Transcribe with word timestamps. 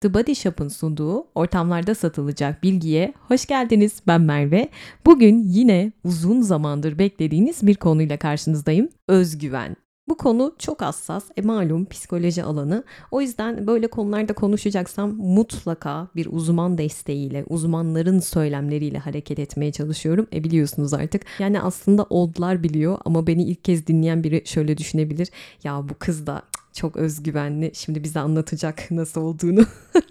The 0.00 0.14
Body 0.14 0.34
Shop'ın 0.34 0.68
sunduğu 0.68 1.26
ortamlarda 1.34 1.94
satılacak 1.94 2.62
bilgiye 2.62 3.14
hoş 3.28 3.46
geldiniz. 3.46 4.02
Ben 4.06 4.20
Merve. 4.20 4.68
Bugün 5.06 5.42
yine 5.42 5.92
uzun 6.04 6.42
zamandır 6.42 6.98
beklediğiniz 6.98 7.66
bir 7.66 7.74
konuyla 7.74 8.16
karşınızdayım. 8.16 8.88
Özgüven. 9.08 9.76
Bu 10.08 10.16
konu 10.16 10.54
çok 10.58 10.82
hassas, 10.82 11.24
e 11.36 11.42
malum 11.42 11.84
psikoloji 11.84 12.42
alanı. 12.42 12.84
O 13.10 13.20
yüzden 13.20 13.66
böyle 13.66 13.86
konularda 13.86 14.32
konuşacaksam 14.32 15.14
mutlaka 15.16 16.08
bir 16.16 16.28
uzman 16.30 16.78
desteğiyle, 16.78 17.44
uzmanların 17.48 18.20
söylemleriyle 18.20 18.98
hareket 18.98 19.38
etmeye 19.38 19.72
çalışıyorum. 19.72 20.26
E 20.32 20.44
biliyorsunuz 20.44 20.94
artık. 20.94 21.22
Yani 21.38 21.60
aslında 21.60 22.06
oldular 22.10 22.62
biliyor 22.62 22.98
ama 23.04 23.26
beni 23.26 23.44
ilk 23.44 23.64
kez 23.64 23.86
dinleyen 23.86 24.24
biri 24.24 24.42
şöyle 24.44 24.78
düşünebilir. 24.78 25.28
Ya 25.64 25.88
bu 25.88 25.94
kız 25.98 26.26
da 26.26 26.42
çok 26.76 26.96
özgüvenli. 26.96 27.70
Şimdi 27.74 28.04
bize 28.04 28.20
anlatacak 28.20 28.90
nasıl 28.90 29.20
olduğunu. 29.20 29.66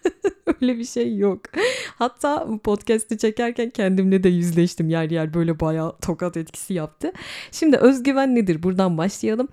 Öyle 0.61 0.77
bir 0.77 0.85
şey 0.85 1.17
yok. 1.17 1.41
Hatta 1.95 2.45
bu 2.49 2.59
podcast'i 2.59 3.17
çekerken 3.17 3.69
kendimle 3.69 4.23
de 4.23 4.29
yüzleştim. 4.29 4.89
Yer 4.89 5.09
yer 5.09 5.33
böyle 5.33 5.59
bayağı 5.59 5.97
tokat 6.01 6.37
etkisi 6.37 6.73
yaptı. 6.73 7.11
Şimdi 7.51 7.77
özgüven 7.77 8.35
nedir? 8.35 8.63
Buradan 8.63 8.97
başlayalım. 8.97 9.47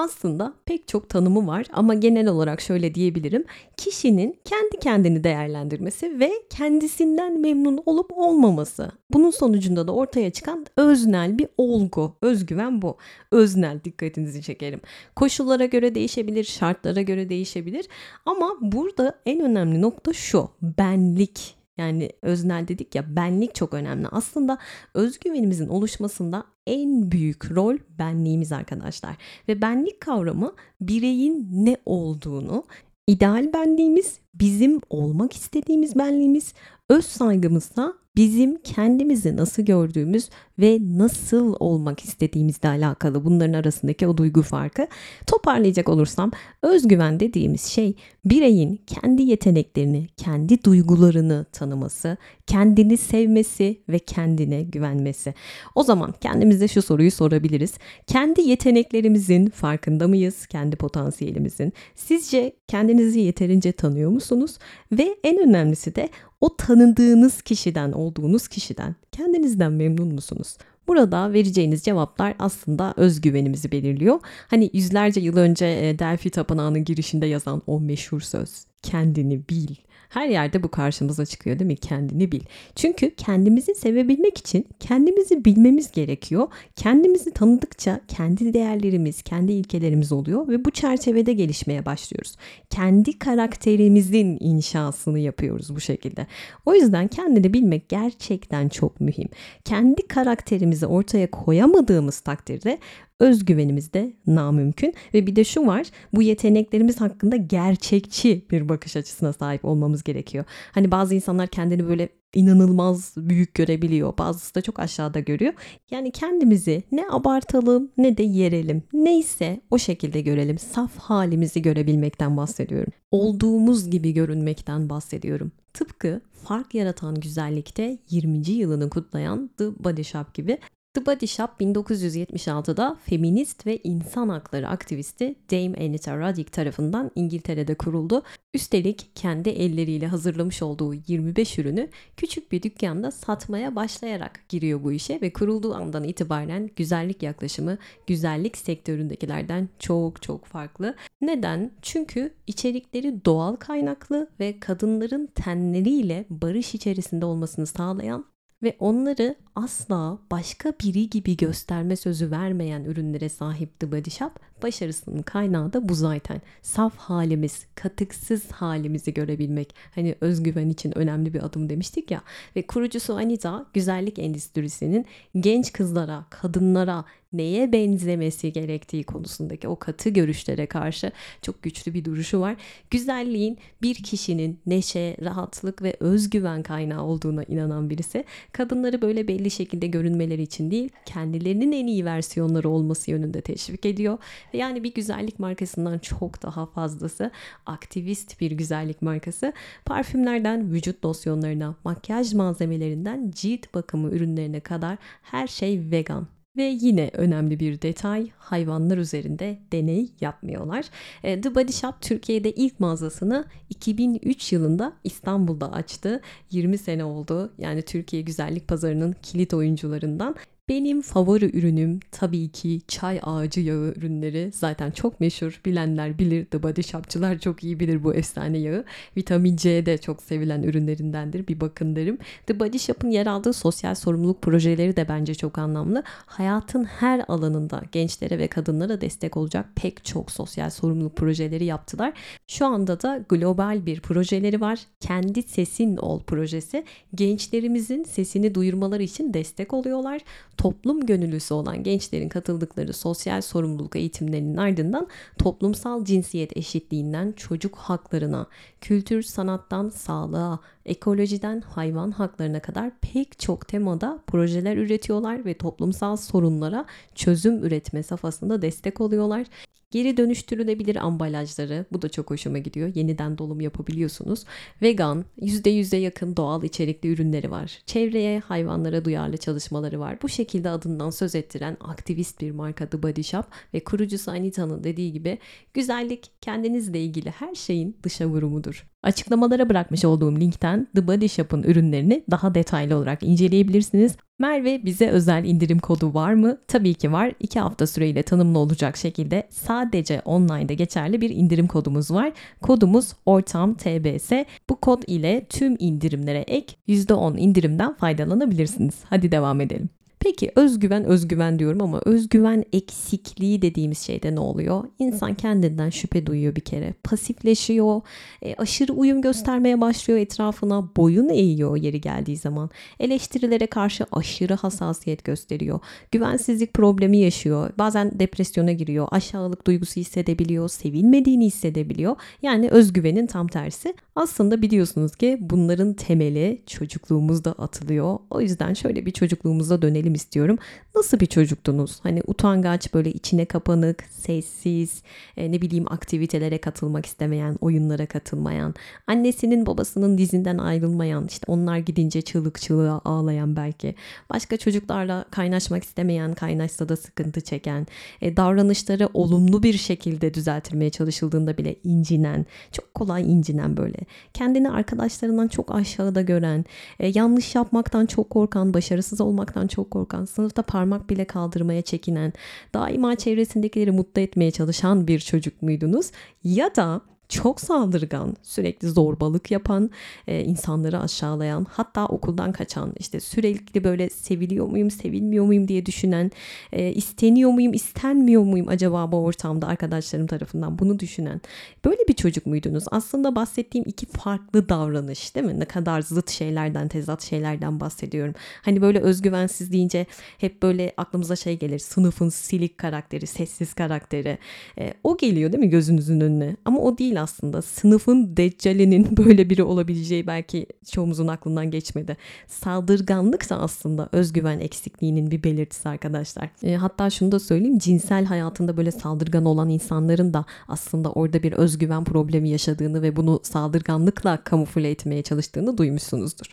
Aslında 0.00 0.54
pek 0.64 0.88
çok 0.88 1.08
tanımı 1.08 1.46
var 1.46 1.66
ama 1.72 1.94
genel 1.94 2.28
olarak 2.28 2.60
şöyle 2.60 2.94
diyebilirim. 2.94 3.44
Kişinin 3.76 4.38
kendi 4.44 4.78
kendini 4.80 5.24
değerlendirmesi 5.24 6.20
ve 6.20 6.32
kendisinden 6.50 7.40
memnun 7.40 7.82
olup 7.86 8.18
olmaması. 8.18 8.92
Bunun 9.12 9.30
sonucunda 9.30 9.88
da 9.88 9.92
ortaya 9.92 10.30
çıkan 10.30 10.66
öznel 10.76 11.38
bir 11.38 11.48
olgu. 11.58 12.16
Özgüven 12.22 12.82
bu. 12.82 12.96
Öznel 13.30 13.84
dikkatinizi 13.84 14.42
çekerim. 14.42 14.80
Koşullara 15.16 15.64
göre 15.64 15.94
değişebilir, 15.94 16.44
şartlara 16.44 17.02
göre 17.02 17.28
değişebilir. 17.28 17.88
Ama 18.26 18.50
burada 18.60 19.20
en 19.26 19.40
önemli 19.40 19.80
nokta 19.80 20.12
şu. 20.12 20.48
Benlik 20.62 21.59
yani 21.80 22.10
öznel 22.22 22.68
dedik 22.68 22.94
ya 22.94 23.16
benlik 23.16 23.54
çok 23.54 23.74
önemli. 23.74 24.08
Aslında 24.08 24.58
özgüvenimizin 24.94 25.68
oluşmasında 25.68 26.44
en 26.66 27.10
büyük 27.12 27.50
rol 27.50 27.76
benliğimiz 27.98 28.52
arkadaşlar. 28.52 29.16
Ve 29.48 29.62
benlik 29.62 30.00
kavramı 30.00 30.52
bireyin 30.80 31.48
ne 31.52 31.76
olduğunu, 31.86 32.64
ideal 33.06 33.52
benliğimiz, 33.52 34.18
bizim 34.34 34.80
olmak 34.90 35.32
istediğimiz 35.32 35.96
benliğimiz, 35.96 36.54
öz 36.90 37.04
saygımızsa 37.04 37.94
bizim 38.16 38.56
kendimizi 38.62 39.36
nasıl 39.36 39.62
gördüğümüz 39.62 40.28
ve 40.58 40.78
nasıl 40.82 41.56
olmak 41.60 42.04
istediğimizle 42.04 42.68
alakalı 42.68 43.24
bunların 43.24 43.52
arasındaki 43.52 44.06
o 44.06 44.16
duygu 44.16 44.42
farkı. 44.42 44.86
Toparlayacak 45.26 45.88
olursam 45.88 46.30
özgüven 46.62 47.20
dediğimiz 47.20 47.62
şey 47.62 47.94
bireyin 48.24 48.80
kendi 48.86 49.22
yeteneklerini, 49.22 50.06
kendi 50.16 50.64
duygularını 50.64 51.46
tanıması, 51.52 52.16
kendini 52.46 52.96
sevmesi 52.96 53.80
ve 53.88 53.98
kendine 53.98 54.62
güvenmesi. 54.62 55.34
O 55.74 55.82
zaman 55.82 56.14
kendimize 56.20 56.68
şu 56.68 56.82
soruyu 56.82 57.10
sorabiliriz. 57.10 57.74
Kendi 58.06 58.40
yeteneklerimizin 58.40 59.46
farkında 59.46 60.08
mıyız? 60.08 60.46
Kendi 60.46 60.76
potansiyelimizin. 60.76 61.72
Sizce 61.94 62.52
kendinizi 62.68 63.20
yeterince 63.20 63.72
tanıyor 63.72 64.10
musunuz? 64.10 64.58
Ve 64.92 65.16
en 65.24 65.48
önemlisi 65.48 65.94
de 65.94 66.08
o 66.40 66.56
tanıdığınız 66.56 67.42
kişiden, 67.42 67.92
olduğunuz 67.92 68.48
kişiden 68.48 68.94
kendinizden 69.12 69.72
memnun 69.72 70.14
musunuz? 70.14 70.56
Burada 70.88 71.32
vereceğiniz 71.32 71.82
cevaplar 71.82 72.34
aslında 72.38 72.94
özgüvenimizi 72.96 73.72
belirliyor. 73.72 74.20
Hani 74.48 74.70
yüzlerce 74.72 75.20
yıl 75.20 75.36
önce 75.36 75.66
e, 75.66 75.98
Delphi 75.98 76.30
Tapınağı'nın 76.30 76.84
girişinde 76.84 77.26
yazan 77.26 77.62
o 77.66 77.80
meşhur 77.80 78.20
söz. 78.20 78.64
Kendini 78.82 79.48
bil. 79.48 79.74
Her 80.10 80.28
yerde 80.28 80.62
bu 80.62 80.68
karşımıza 80.68 81.26
çıkıyor 81.26 81.58
değil 81.58 81.70
mi? 81.70 81.76
Kendini 81.76 82.32
bil. 82.32 82.40
Çünkü 82.74 83.14
kendimizi 83.14 83.74
sevebilmek 83.74 84.38
için 84.38 84.66
kendimizi 84.80 85.44
bilmemiz 85.44 85.92
gerekiyor. 85.92 86.48
Kendimizi 86.76 87.30
tanıdıkça 87.30 88.00
kendi 88.08 88.54
değerlerimiz, 88.54 89.22
kendi 89.22 89.52
ilkelerimiz 89.52 90.12
oluyor 90.12 90.48
ve 90.48 90.64
bu 90.64 90.70
çerçevede 90.70 91.32
gelişmeye 91.32 91.86
başlıyoruz. 91.86 92.36
Kendi 92.70 93.18
karakterimizin 93.18 94.36
inşasını 94.40 95.18
yapıyoruz 95.18 95.76
bu 95.76 95.80
şekilde. 95.80 96.26
O 96.66 96.74
yüzden 96.74 97.08
kendini 97.08 97.54
bilmek 97.54 97.88
gerçekten 97.88 98.68
çok 98.68 99.00
mühim. 99.00 99.28
Kendi 99.64 100.08
karakterimizi 100.08 100.86
ortaya 100.86 101.30
koyamadığımız 101.30 102.20
takdirde 102.20 102.78
özgüvenimiz 103.20 103.92
de 103.92 104.12
namümkün 104.26 104.94
ve 105.14 105.26
bir 105.26 105.36
de 105.36 105.44
şu 105.44 105.66
var 105.66 105.86
bu 106.14 106.22
yeteneklerimiz 106.22 107.00
hakkında 107.00 107.36
gerçekçi 107.36 108.44
bir 108.50 108.68
bakış 108.68 108.96
açısına 108.96 109.32
sahip 109.32 109.64
olmamız 109.64 109.99
gerekiyor. 110.04 110.44
Hani 110.72 110.90
bazı 110.90 111.14
insanlar 111.14 111.46
kendini 111.46 111.88
böyle 111.88 112.08
inanılmaz 112.34 113.14
büyük 113.16 113.54
görebiliyor. 113.54 114.18
Bazısı 114.18 114.54
da 114.54 114.60
çok 114.60 114.80
aşağıda 114.80 115.20
görüyor. 115.20 115.52
Yani 115.90 116.10
kendimizi 116.10 116.82
ne 116.92 117.04
abartalım 117.10 117.90
ne 117.98 118.16
de 118.16 118.22
yerelim. 118.22 118.82
Neyse 118.92 119.60
o 119.70 119.78
şekilde 119.78 120.20
görelim. 120.20 120.58
Saf 120.58 120.98
halimizi 120.98 121.62
görebilmekten 121.62 122.36
bahsediyorum. 122.36 122.92
Olduğumuz 123.10 123.90
gibi 123.90 124.12
görünmekten 124.12 124.88
bahsediyorum. 124.88 125.52
Tıpkı 125.74 126.20
fark 126.44 126.74
yaratan 126.74 127.14
güzellikte 127.14 127.98
20. 128.10 128.50
yılını 128.50 128.90
kutlayan 128.90 129.50
The 129.58 129.84
Body 129.84 130.04
Shop 130.04 130.34
gibi 130.34 130.58
The 130.94 131.06
Body 131.06 131.26
Shop 131.26 131.48
1976'da 131.60 132.96
feminist 133.04 133.66
ve 133.66 133.78
insan 133.84 134.28
hakları 134.28 134.68
aktivisti 134.68 135.34
Dame 135.50 135.78
Anita 135.78 136.18
Roddick 136.18 136.52
tarafından 136.52 137.10
İngiltere'de 137.14 137.74
kuruldu. 137.74 138.22
Üstelik 138.54 139.10
kendi 139.14 139.48
elleriyle 139.48 140.06
hazırlamış 140.06 140.62
olduğu 140.62 140.94
25 140.94 141.58
ürünü 141.58 141.88
küçük 142.16 142.52
bir 142.52 142.62
dükkanda 142.62 143.10
satmaya 143.10 143.76
başlayarak 143.76 144.40
giriyor 144.48 144.84
bu 144.84 144.92
işe 144.92 145.20
ve 145.20 145.32
kurulduğu 145.32 145.74
andan 145.74 146.04
itibaren 146.04 146.70
güzellik 146.76 147.22
yaklaşımı 147.22 147.78
güzellik 148.06 148.58
sektöründekilerden 148.58 149.68
çok 149.78 150.22
çok 150.22 150.44
farklı. 150.44 150.94
Neden? 151.20 151.70
Çünkü 151.82 152.34
içerikleri 152.46 153.24
doğal 153.24 153.56
kaynaklı 153.56 154.30
ve 154.40 154.60
kadınların 154.60 155.26
tenleriyle 155.26 156.24
barış 156.30 156.74
içerisinde 156.74 157.24
olmasını 157.24 157.66
sağlayan 157.66 158.24
ve 158.62 158.76
onları 158.78 159.34
asla 159.56 160.18
başka 160.30 160.72
biri 160.84 161.10
gibi 161.10 161.36
gösterme 161.36 161.96
sözü 161.96 162.30
vermeyen 162.30 162.84
ürünlere 162.84 163.28
sahip 163.28 163.80
The 163.80 163.92
Body 163.92 164.10
Shop 164.10 164.32
başarısının 164.62 165.22
kaynağı 165.22 165.72
da 165.72 165.88
bu 165.88 165.94
zaten. 165.94 166.42
Saf 166.62 166.96
halimiz, 166.96 167.66
katıksız 167.74 168.50
halimizi 168.50 169.14
görebilmek. 169.14 169.74
Hani 169.94 170.14
özgüven 170.20 170.68
için 170.68 170.98
önemli 170.98 171.34
bir 171.34 171.42
adım 171.42 171.68
demiştik 171.68 172.10
ya. 172.10 172.22
Ve 172.56 172.66
kurucusu 172.66 173.16
Anita 173.16 173.66
güzellik 173.74 174.18
endüstrisinin 174.18 175.06
genç 175.40 175.72
kızlara, 175.72 176.24
kadınlara 176.30 177.04
neye 177.32 177.72
benzemesi 177.72 178.52
gerektiği 178.52 179.04
konusundaki 179.04 179.68
o 179.68 179.76
katı 179.76 180.08
görüşlere 180.08 180.66
karşı 180.66 181.12
çok 181.42 181.62
güçlü 181.62 181.94
bir 181.94 182.04
duruşu 182.04 182.40
var. 182.40 182.56
Güzelliğin 182.90 183.58
bir 183.82 183.94
kişinin 183.94 184.58
neşe, 184.66 185.16
rahatlık 185.22 185.82
ve 185.82 185.96
özgüven 186.00 186.62
kaynağı 186.62 187.02
olduğuna 187.02 187.44
inanan 187.44 187.90
birisi. 187.90 188.24
Kadınları 188.52 189.02
böyle 189.02 189.28
belli 189.28 189.50
şekilde 189.50 189.86
görünmeleri 189.86 190.42
için 190.42 190.70
değil, 190.70 190.88
kendilerinin 191.04 191.72
en 191.72 191.86
iyi 191.86 192.04
versiyonları 192.04 192.68
olması 192.68 193.10
yönünde 193.10 193.40
teşvik 193.40 193.86
ediyor. 193.86 194.18
Yani 194.52 194.84
bir 194.84 194.94
güzellik 194.94 195.38
markasından 195.38 195.98
çok 195.98 196.42
daha 196.42 196.66
fazlası 196.66 197.30
aktivist 197.66 198.40
bir 198.40 198.50
güzellik 198.50 199.02
markası. 199.02 199.52
Parfümlerden 199.84 200.72
vücut 200.72 201.04
losyonlarına, 201.04 201.76
makyaj 201.84 202.34
malzemelerinden 202.34 203.30
cilt 203.34 203.74
bakımı 203.74 204.10
ürünlerine 204.10 204.60
kadar 204.60 204.98
her 205.22 205.46
şey 205.46 205.90
vegan. 205.90 206.39
Ve 206.60 206.76
yine 206.80 207.10
önemli 207.12 207.60
bir 207.60 207.82
detay 207.82 208.30
hayvanlar 208.38 208.98
üzerinde 208.98 209.58
deney 209.72 210.08
yapmıyorlar. 210.20 210.84
E, 211.22 211.40
The 211.40 211.54
Body 211.54 211.72
Shop 211.72 211.94
Türkiye'de 212.00 212.52
ilk 212.52 212.80
mağazasını 212.80 213.44
2003 213.70 214.52
yılında 214.52 214.92
İstanbul'da 215.04 215.72
açtı. 215.72 216.20
20 216.50 216.78
sene 216.78 217.04
oldu. 217.04 217.52
Yani 217.58 217.82
Türkiye 217.82 218.22
güzellik 218.22 218.68
pazarının 218.68 219.14
kilit 219.22 219.54
oyuncularından 219.54 220.34
benim 220.70 221.02
favori 221.02 221.58
ürünüm 221.58 222.00
tabii 222.10 222.48
ki 222.48 222.80
çay 222.88 223.20
ağacı 223.22 223.60
yağı 223.60 223.92
ürünleri. 223.96 224.50
Zaten 224.54 224.90
çok 224.90 225.20
meşhur. 225.20 225.60
Bilenler 225.64 226.18
bilir. 226.18 226.44
The 226.44 226.62
Body 226.62 226.82
Shop'çılar 226.82 227.38
çok 227.38 227.64
iyi 227.64 227.80
bilir 227.80 228.04
bu 228.04 228.14
efsane 228.14 228.58
yağı. 228.58 228.84
Vitamin 229.16 229.56
C 229.56 229.86
de 229.86 229.98
çok 229.98 230.22
sevilen 230.22 230.62
ürünlerindendir. 230.62 231.46
Bir 231.46 231.60
bakın 231.60 231.96
derim. 231.96 232.18
The 232.46 232.60
Body 232.60 232.78
Shop'ın 232.78 233.10
yer 233.10 233.26
aldığı 233.26 233.52
sosyal 233.52 233.94
sorumluluk 233.94 234.42
projeleri 234.42 234.96
de 234.96 235.08
bence 235.08 235.34
çok 235.34 235.58
anlamlı. 235.58 236.02
Hayatın 236.06 236.84
her 236.84 237.24
alanında 237.28 237.82
gençlere 237.92 238.38
ve 238.38 238.48
kadınlara 238.48 239.00
destek 239.00 239.36
olacak 239.36 239.66
pek 239.74 240.04
çok 240.04 240.30
sosyal 240.30 240.70
sorumluluk 240.70 241.16
projeleri 241.16 241.64
yaptılar. 241.64 242.12
Şu 242.46 242.66
anda 242.66 243.02
da 243.02 243.24
global 243.28 243.86
bir 243.86 244.00
projeleri 244.00 244.60
var. 244.60 244.78
Kendi 245.00 245.42
Sesin 245.42 245.96
Ol 245.96 246.20
projesi. 246.22 246.84
Gençlerimizin 247.14 248.04
sesini 248.04 248.54
duyurmaları 248.54 249.02
için 249.02 249.34
destek 249.34 249.72
oluyorlar 249.72 250.20
toplum 250.60 251.06
gönüllüsü 251.06 251.54
olan 251.54 251.82
gençlerin 251.82 252.28
katıldıkları 252.28 252.92
sosyal 252.92 253.40
sorumluluk 253.40 253.96
eğitimlerinin 253.96 254.56
ardından 254.56 255.06
toplumsal 255.38 256.04
cinsiyet 256.04 256.56
eşitliğinden 256.56 257.32
çocuk 257.32 257.76
haklarına, 257.76 258.46
kültür 258.80 259.22
sanattan 259.22 259.88
sağlığa, 259.88 260.60
ekolojiden 260.86 261.60
hayvan 261.60 262.10
haklarına 262.10 262.60
kadar 262.60 262.90
pek 263.00 263.38
çok 263.38 263.68
temada 263.68 264.18
projeler 264.26 264.76
üretiyorlar 264.76 265.44
ve 265.44 265.54
toplumsal 265.54 266.16
sorunlara 266.16 266.84
çözüm 267.14 267.64
üretme 267.64 268.02
safhasında 268.02 268.62
destek 268.62 269.00
oluyorlar. 269.00 269.46
Geri 269.90 270.16
dönüştürülebilir 270.16 270.96
ambalajları 270.96 271.86
bu 271.92 272.02
da 272.02 272.08
çok 272.08 272.30
hoşuma 272.30 272.58
gidiyor. 272.58 272.94
Yeniden 272.94 273.38
dolum 273.38 273.60
yapabiliyorsunuz. 273.60 274.44
Vegan, 274.82 275.24
%100'e 275.38 275.98
yakın 275.98 276.36
doğal 276.36 276.64
içerikli 276.64 277.08
ürünleri 277.08 277.50
var. 277.50 277.82
Çevreye, 277.86 278.40
hayvanlara 278.40 279.04
duyarlı 279.04 279.36
çalışmaları 279.36 280.00
var. 280.00 280.18
Bu 280.22 280.28
şekilde 280.28 280.70
adından 280.70 281.10
söz 281.10 281.34
ettiren 281.34 281.76
aktivist 281.80 282.40
bir 282.40 282.50
marka 282.50 282.88
The 282.88 283.02
Body 283.02 283.22
Shop 283.22 283.44
ve 283.74 283.84
kurucusu 283.84 284.30
Anita'nın 284.30 284.84
dediği 284.84 285.12
gibi 285.12 285.38
güzellik 285.74 286.30
kendinizle 286.40 287.00
ilgili 287.00 287.30
her 287.30 287.54
şeyin 287.54 287.96
dışa 288.02 288.26
vurumudur. 288.26 288.89
Açıklamalara 289.02 289.68
bırakmış 289.68 290.04
olduğum 290.04 290.40
linkten 290.40 290.88
The 290.94 291.06
Body 291.06 291.28
Shop'ın 291.28 291.62
ürünlerini 291.62 292.24
daha 292.30 292.54
detaylı 292.54 292.96
olarak 292.96 293.22
inceleyebilirsiniz. 293.22 294.16
Merve 294.38 294.84
bize 294.84 295.08
özel 295.08 295.44
indirim 295.44 295.78
kodu 295.78 296.14
var 296.14 296.34
mı? 296.34 296.58
Tabii 296.68 296.94
ki 296.94 297.12
var. 297.12 297.32
2 297.40 297.60
hafta 297.60 297.86
süreyle 297.86 298.22
tanımlı 298.22 298.58
olacak 298.58 298.96
şekilde 298.96 299.48
sadece 299.50 300.22
online'da 300.24 300.72
geçerli 300.72 301.20
bir 301.20 301.30
indirim 301.30 301.66
kodumuz 301.66 302.10
var. 302.10 302.32
Kodumuz 302.62 303.12
ortam 303.26 303.74
TBS. 303.74 304.32
Bu 304.70 304.76
kod 304.76 305.02
ile 305.06 305.46
tüm 305.48 305.76
indirimlere 305.78 306.38
ek 306.38 306.76
%10 306.88 307.38
indirimden 307.38 307.94
faydalanabilirsiniz. 307.94 308.94
Hadi 309.04 309.32
devam 309.32 309.60
edelim. 309.60 309.88
Peki 310.20 310.52
özgüven 310.56 311.04
özgüven 311.04 311.58
diyorum 311.58 311.82
ama 311.82 312.00
özgüven 312.04 312.64
eksikliği 312.72 313.62
dediğimiz 313.62 313.98
şeyde 313.98 314.34
ne 314.34 314.40
oluyor? 314.40 314.84
İnsan 314.98 315.34
kendinden 315.34 315.90
şüphe 315.90 316.26
duyuyor 316.26 316.56
bir 316.56 316.60
kere. 316.60 316.94
Pasifleşiyor, 317.04 318.00
e, 318.42 318.54
aşırı 318.54 318.92
uyum 318.92 319.22
göstermeye 319.22 319.80
başlıyor 319.80 320.18
etrafına, 320.20 320.88
boyun 320.96 321.28
eğiyor 321.28 321.76
yeri 321.76 322.00
geldiği 322.00 322.36
zaman. 322.36 322.70
Eleştirilere 323.00 323.66
karşı 323.66 324.04
aşırı 324.12 324.54
hassasiyet 324.54 325.24
gösteriyor. 325.24 325.80
Güvensizlik 326.12 326.74
problemi 326.74 327.18
yaşıyor. 327.18 327.70
Bazen 327.78 328.18
depresyona 328.18 328.72
giriyor. 328.72 329.08
Aşağılık 329.10 329.66
duygusu 329.66 330.00
hissedebiliyor, 330.00 330.68
sevilmediğini 330.68 331.46
hissedebiliyor. 331.46 332.16
Yani 332.42 332.68
özgüvenin 332.70 333.26
tam 333.26 333.48
tersi. 333.48 333.94
Aslında 334.16 334.62
biliyorsunuz 334.62 335.16
ki 335.16 335.38
bunların 335.40 335.94
temeli 335.94 336.62
çocukluğumuzda 336.66 337.52
atılıyor. 337.52 338.18
O 338.30 338.40
yüzden 338.40 338.74
şöyle 338.74 339.06
bir 339.06 339.10
çocukluğumuza 339.10 339.82
dönelim 339.82 340.09
istiyorum. 340.14 340.58
Nasıl 340.94 341.20
bir 341.20 341.26
çocuktunuz? 341.26 342.00
Hani 342.02 342.22
utangaç, 342.26 342.94
böyle 342.94 343.12
içine 343.12 343.44
kapanık, 343.44 344.04
sessiz, 344.10 345.02
e, 345.36 345.52
ne 345.52 345.62
bileyim 345.62 345.92
aktivitelere 345.92 346.58
katılmak 346.58 347.06
istemeyen, 347.06 347.56
oyunlara 347.60 348.06
katılmayan, 348.06 348.74
annesinin 349.06 349.66
babasının 349.66 350.18
dizinden 350.18 350.58
ayrılmayan, 350.58 351.26
işte 351.26 351.44
onlar 351.46 351.78
gidince 351.78 352.22
çığlık 352.22 352.60
çığlığa 352.60 353.00
ağlayan 353.04 353.56
belki, 353.56 353.94
başka 354.30 354.56
çocuklarla 354.56 355.24
kaynaşmak 355.30 355.84
istemeyen, 355.84 356.34
kaynaşsa 356.34 356.88
da 356.88 356.96
sıkıntı 356.96 357.40
çeken, 357.40 357.86
e, 358.22 358.36
davranışları 358.36 359.08
olumlu 359.14 359.62
bir 359.62 359.78
şekilde 359.78 360.34
düzeltilmeye 360.34 360.90
çalışıldığında 360.90 361.58
bile 361.58 361.76
incinen, 361.84 362.46
çok 362.72 362.94
kolay 362.94 363.32
incinen 363.32 363.76
böyle, 363.76 363.98
kendini 364.34 364.70
arkadaşlarından 364.70 365.48
çok 365.48 365.74
aşağıda 365.74 366.22
gören, 366.22 366.64
e, 367.00 367.06
yanlış 367.14 367.54
yapmaktan 367.54 368.06
çok 368.06 368.30
korkan, 368.30 368.74
başarısız 368.74 369.20
olmaktan 369.20 369.66
çok 369.66 369.90
korkan, 369.90 369.99
sınıfta 370.24 370.62
parmak 370.62 371.10
bile 371.10 371.24
kaldırmaya 371.24 371.82
çekinen, 371.82 372.32
daima 372.74 373.16
çevresindekileri 373.16 373.90
mutlu 373.90 374.22
etmeye 374.22 374.50
çalışan 374.50 375.06
bir 375.08 375.18
çocuk 375.18 375.62
muydunuz? 375.62 376.10
Ya 376.44 376.76
da 376.76 377.00
çok 377.30 377.60
saldırgan, 377.60 378.36
sürekli 378.42 378.88
zorbalık 378.88 379.50
yapan, 379.50 379.90
e, 380.26 380.44
insanları 380.44 381.00
aşağılayan, 381.00 381.66
hatta 381.70 382.06
okuldan 382.06 382.52
kaçan, 382.52 382.92
işte 382.98 383.20
sürekli 383.20 383.84
böyle 383.84 384.10
seviliyor 384.10 384.66
muyum, 384.66 384.90
sevilmiyor 384.90 385.44
muyum 385.44 385.68
diye 385.68 385.86
düşünen, 385.86 386.30
e, 386.72 386.92
isteniyor 386.92 387.50
muyum, 387.50 387.74
istenmiyor 387.74 388.42
muyum 388.42 388.68
acaba 388.68 389.12
bu 389.12 389.16
ortamda 389.16 389.66
arkadaşlarım 389.66 390.26
tarafından 390.26 390.78
bunu 390.78 390.98
düşünen. 390.98 391.40
Böyle 391.84 392.08
bir 392.08 392.14
çocuk 392.14 392.46
muydunuz? 392.46 392.84
Aslında 392.90 393.34
bahsettiğim 393.34 393.84
iki 393.88 394.06
farklı 394.06 394.68
davranış 394.68 395.34
değil 395.34 395.46
mi? 395.46 395.60
Ne 395.60 395.64
kadar 395.64 396.02
zıt 396.02 396.30
şeylerden, 396.30 396.88
tezat 396.88 397.22
şeylerden 397.22 397.80
bahsediyorum. 397.80 398.34
Hani 398.62 398.82
böyle 398.82 399.00
özgüvensiz 399.00 399.72
deyince 399.72 400.06
hep 400.38 400.62
böyle 400.62 400.92
aklımıza 400.96 401.36
şey 401.36 401.58
gelir. 401.58 401.78
Sınıfın 401.78 402.28
silik 402.28 402.78
karakteri, 402.78 403.26
sessiz 403.26 403.74
karakteri. 403.74 404.38
E, 404.78 404.94
o 405.04 405.16
geliyor 405.16 405.52
değil 405.52 405.64
mi 405.64 405.70
gözünüzün 405.70 406.20
önüne? 406.20 406.56
Ama 406.64 406.80
o 406.80 406.98
değil 406.98 407.19
aslında. 407.20 407.62
Sınıfın 407.62 408.36
deccalinin 408.36 409.16
böyle 409.16 409.50
biri 409.50 409.62
olabileceği 409.62 410.26
belki 410.26 410.66
çoğumuzun 410.90 411.26
aklından 411.26 411.70
geçmedi. 411.70 412.16
Saldırganlık 412.46 413.50
da 413.50 413.58
aslında 413.58 414.08
özgüven 414.12 414.58
eksikliğinin 414.58 415.30
bir 415.30 415.42
belirtisi 415.42 415.88
arkadaşlar. 415.88 416.50
E, 416.62 416.76
hatta 416.76 417.10
şunu 417.10 417.32
da 417.32 417.40
söyleyeyim 417.40 417.78
cinsel 417.78 418.24
hayatında 418.24 418.76
böyle 418.76 418.90
saldırgan 418.90 419.44
olan 419.44 419.68
insanların 419.68 420.34
da 420.34 420.44
aslında 420.68 421.12
orada 421.12 421.42
bir 421.42 421.52
özgüven 421.52 422.04
problemi 422.04 422.50
yaşadığını 422.50 423.02
ve 423.02 423.16
bunu 423.16 423.40
saldırganlıkla 423.42 424.44
kamufle 424.44 424.90
etmeye 424.90 425.22
çalıştığını 425.22 425.78
duymuşsunuzdur. 425.78 426.46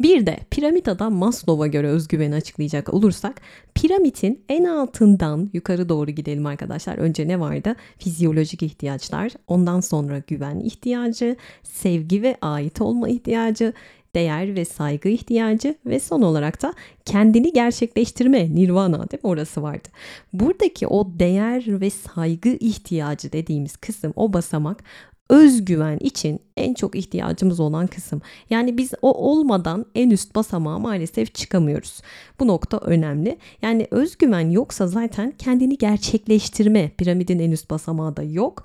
Bir 0.00 0.26
de 0.26 0.38
piramit 0.50 0.88
adam 0.88 1.14
Maslow'a 1.14 1.66
göre 1.66 1.88
özgüveni 1.88 2.34
açıklayacak 2.34 2.94
olursak 2.94 3.40
Piramidin 3.74 4.44
en 4.48 4.64
altından 4.64 5.50
yukarı 5.52 5.88
doğru 5.88 6.10
gidelim 6.10 6.46
arkadaşlar. 6.46 6.98
Önce 6.98 7.28
ne 7.28 7.40
vardı? 7.40 7.74
Fizyolojik 7.98 8.62
ihtiyaçlar, 8.62 9.32
ondan 9.46 9.80
sonra 9.80 10.09
güven 10.18 10.60
ihtiyacı, 10.60 11.36
sevgi 11.62 12.22
ve 12.22 12.36
ait 12.42 12.80
olma 12.80 13.08
ihtiyacı, 13.08 13.72
değer 14.14 14.54
ve 14.54 14.64
saygı 14.64 15.08
ihtiyacı 15.08 15.74
ve 15.86 16.00
son 16.00 16.22
olarak 16.22 16.62
da 16.62 16.74
kendini 17.04 17.52
gerçekleştirme 17.52 18.54
nirvana 18.54 18.98
değil 18.98 19.24
mi 19.24 19.30
orası 19.30 19.62
vardı. 19.62 19.88
Buradaki 20.32 20.86
o 20.86 21.08
değer 21.18 21.80
ve 21.80 21.90
saygı 21.90 22.48
ihtiyacı 22.48 23.32
dediğimiz 23.32 23.76
kısım 23.76 24.12
o 24.16 24.32
basamak 24.32 24.84
özgüven 25.30 25.98
için 25.98 26.40
en 26.56 26.74
çok 26.74 26.96
ihtiyacımız 26.96 27.60
olan 27.60 27.86
kısım. 27.86 28.22
Yani 28.50 28.78
biz 28.78 28.90
o 29.02 29.12
olmadan 29.12 29.86
en 29.94 30.10
üst 30.10 30.34
basamağa 30.34 30.78
maalesef 30.78 31.34
çıkamıyoruz. 31.34 32.00
Bu 32.40 32.46
nokta 32.46 32.78
önemli. 32.78 33.38
Yani 33.62 33.86
özgüven 33.90 34.50
yoksa 34.50 34.86
zaten 34.86 35.32
kendini 35.38 35.78
gerçekleştirme 35.78 36.90
piramidin 36.98 37.38
en 37.38 37.50
üst 37.50 37.70
basamağı 37.70 38.16
da 38.16 38.22
yok. 38.22 38.64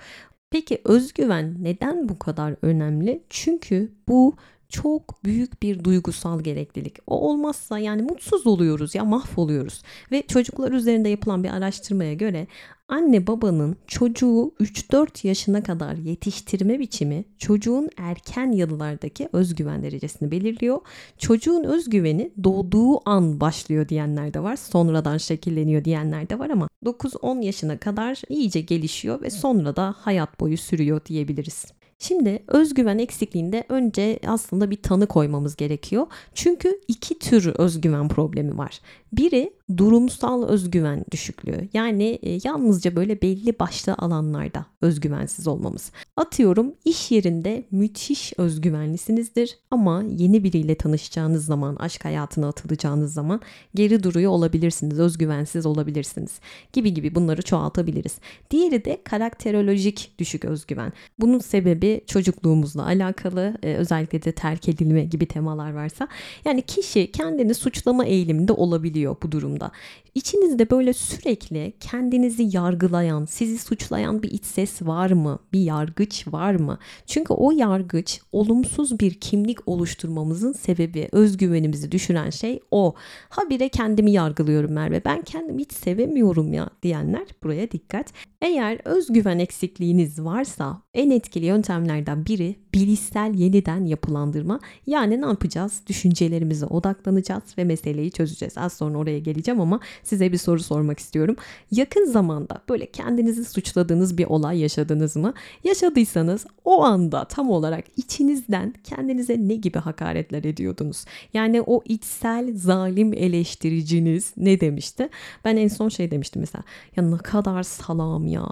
Peki 0.49 0.81
özgüven 0.83 1.55
neden 1.63 2.09
bu 2.09 2.19
kadar 2.19 2.55
önemli? 2.61 3.23
Çünkü 3.29 3.91
bu 4.07 4.35
çok 4.69 5.23
büyük 5.23 5.63
bir 5.63 5.83
duygusal 5.83 6.39
gereklilik. 6.39 6.97
O 7.07 7.29
olmazsa 7.29 7.79
yani 7.79 8.01
mutsuz 8.01 8.47
oluyoruz 8.47 8.95
ya 8.95 9.05
mahvoluyoruz. 9.05 9.81
Ve 10.11 10.21
çocuklar 10.27 10.71
üzerinde 10.71 11.09
yapılan 11.09 11.43
bir 11.43 11.49
araştırmaya 11.49 12.13
göre 12.13 12.47
Anne 12.87 13.27
babanın 13.27 13.77
çocuğu 13.87 14.53
3-4 14.59 15.27
yaşına 15.27 15.63
kadar 15.63 15.93
yetiştirme 15.95 16.79
biçimi 16.79 17.25
çocuğun 17.37 17.89
erken 17.97 18.51
yıllardaki 18.51 19.29
özgüven 19.33 19.83
derecesini 19.83 20.31
belirliyor. 20.31 20.79
Çocuğun 21.17 21.63
özgüveni 21.63 22.31
doğduğu 22.43 23.09
an 23.09 23.39
başlıyor 23.39 23.89
diyenler 23.89 24.33
de 24.33 24.43
var. 24.43 24.55
Sonradan 24.55 25.17
şekilleniyor 25.17 25.85
diyenler 25.85 26.29
de 26.29 26.39
var 26.39 26.49
ama 26.49 26.67
9-10 26.85 27.43
yaşına 27.43 27.77
kadar 27.77 28.21
iyice 28.29 28.61
gelişiyor 28.61 29.21
ve 29.21 29.29
sonra 29.29 29.75
da 29.75 29.95
hayat 29.97 30.39
boyu 30.39 30.57
sürüyor 30.57 31.05
diyebiliriz. 31.05 31.65
Şimdi 31.99 32.43
özgüven 32.47 32.97
eksikliğinde 32.97 33.63
önce 33.69 34.19
aslında 34.27 34.71
bir 34.71 34.81
tanı 34.81 35.07
koymamız 35.07 35.55
gerekiyor. 35.55 36.07
Çünkü 36.33 36.79
iki 36.87 37.19
tür 37.19 37.53
özgüven 37.55 38.07
problemi 38.07 38.57
var. 38.57 38.79
Biri 39.17 39.53
durumsal 39.77 40.43
özgüven 40.47 41.05
düşüklüğü. 41.11 41.69
Yani 41.73 42.19
e, 42.21 42.39
yalnızca 42.43 42.95
böyle 42.95 43.21
belli 43.21 43.59
başlı 43.59 43.95
alanlarda 43.97 44.65
özgüvensiz 44.81 45.47
olmamız. 45.47 45.91
Atıyorum 46.17 46.73
iş 46.85 47.11
yerinde 47.11 47.63
müthiş 47.71 48.33
özgüvenlisinizdir 48.37 49.57
ama 49.71 50.03
yeni 50.17 50.43
biriyle 50.43 50.75
tanışacağınız 50.75 51.45
zaman, 51.45 51.75
aşk 51.75 52.05
hayatına 52.05 52.47
atılacağınız 52.47 53.13
zaman 53.13 53.41
geri 53.75 54.03
duruyor 54.03 54.31
olabilirsiniz, 54.31 54.99
özgüvensiz 54.99 55.65
olabilirsiniz 55.65 56.31
gibi 56.73 56.93
gibi 56.93 57.15
bunları 57.15 57.41
çoğaltabiliriz. 57.41 58.17
Diğeri 58.51 58.85
de 58.85 59.01
karakterolojik 59.03 60.11
düşük 60.19 60.45
özgüven. 60.45 60.93
Bunun 61.19 61.39
sebebi 61.39 62.01
çocukluğumuzla 62.07 62.85
alakalı, 62.85 63.57
e, 63.63 63.75
özellikle 63.75 64.23
de 64.23 64.31
terk 64.31 64.69
edilme 64.69 65.05
gibi 65.05 65.25
temalar 65.25 65.73
varsa. 65.73 66.07
Yani 66.45 66.61
kişi 66.61 67.11
kendini 67.11 67.53
suçlama 67.53 68.05
eğiliminde 68.05 68.53
olabiliyor 68.53 69.04
geliyor 69.05 69.15
bu 69.23 69.31
durumda. 69.31 69.71
İçinizde 70.15 70.69
böyle 70.69 70.93
sürekli 70.93 71.73
kendinizi 71.79 72.49
yargılayan, 72.57 73.25
sizi 73.25 73.57
suçlayan 73.57 74.23
bir 74.23 74.31
iç 74.31 74.45
ses 74.45 74.81
var 74.81 75.11
mı? 75.11 75.39
Bir 75.53 75.59
yargıç 75.59 76.27
var 76.27 76.55
mı? 76.55 76.77
Çünkü 77.05 77.33
o 77.33 77.51
yargıç 77.51 78.21
olumsuz 78.31 78.99
bir 78.99 79.13
kimlik 79.13 79.67
oluşturmamızın 79.67 80.53
sebebi, 80.53 81.09
özgüvenimizi 81.11 81.91
düşüren 81.91 82.29
şey 82.29 82.59
o. 82.71 82.95
Habire 83.29 83.69
kendimi 83.69 84.11
yargılıyorum 84.11 84.71
Merve. 84.71 85.01
Ben 85.05 85.21
kendimi 85.21 85.61
hiç 85.61 85.73
sevemiyorum 85.73 86.53
ya 86.53 86.69
diyenler 86.83 87.27
buraya 87.43 87.71
dikkat. 87.71 88.13
Eğer 88.41 88.79
özgüven 88.85 89.39
eksikliğiniz 89.39 90.23
varsa 90.23 90.81
en 90.93 91.09
etkili 91.09 91.45
yöntemlerden 91.45 92.25
biri 92.25 92.55
bilişsel 92.73 93.33
yeniden 93.33 93.85
yapılandırma. 93.85 94.59
Yani 94.87 95.21
ne 95.21 95.25
yapacağız? 95.25 95.81
Düşüncelerimize 95.87 96.65
odaklanacağız 96.65 97.43
ve 97.57 97.63
meseleyi 97.63 98.11
çözeceğiz. 98.11 98.57
Az 98.57 98.73
sonra 98.73 98.94
oraya 98.95 99.19
geleceğim 99.19 99.61
ama 99.61 99.79
size 100.03 100.31
bir 100.31 100.37
soru 100.37 100.59
sormak 100.59 100.99
istiyorum. 100.99 101.35
Yakın 101.71 102.05
zamanda 102.05 102.61
böyle 102.69 102.85
kendinizi 102.85 103.45
suçladığınız 103.45 104.17
bir 104.17 104.25
olay 104.25 104.59
yaşadınız 104.59 105.15
mı? 105.15 105.33
Yaşadıysanız 105.63 106.45
o 106.65 106.83
anda 106.83 107.25
tam 107.25 107.49
olarak 107.49 107.85
içinizden 107.97 108.73
kendinize 108.83 109.37
ne 109.39 109.55
gibi 109.55 109.79
hakaretler 109.79 110.43
ediyordunuz? 110.43 111.05
Yani 111.33 111.61
o 111.61 111.81
içsel 111.85 112.57
zalim 112.57 113.13
eleştiriciniz 113.13 114.33
ne 114.37 114.59
demişti? 114.59 115.09
Ben 115.45 115.57
en 115.57 115.67
son 115.67 115.89
şey 115.89 116.11
demiştim 116.11 116.39
mesela. 116.39 116.63
Ya 116.95 117.03
ne 117.03 117.17
kadar 117.17 117.63
salam 117.63 118.27
ya 118.27 118.45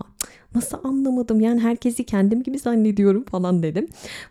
nasıl 0.56 0.78
anlamadım 0.84 1.40
yani 1.40 1.60
herkesi 1.60 2.04
kendim 2.04 2.44
gibi 2.44 2.60
zannediyorum 2.60 3.24
falan 3.24 3.64
dedim. 3.64 3.88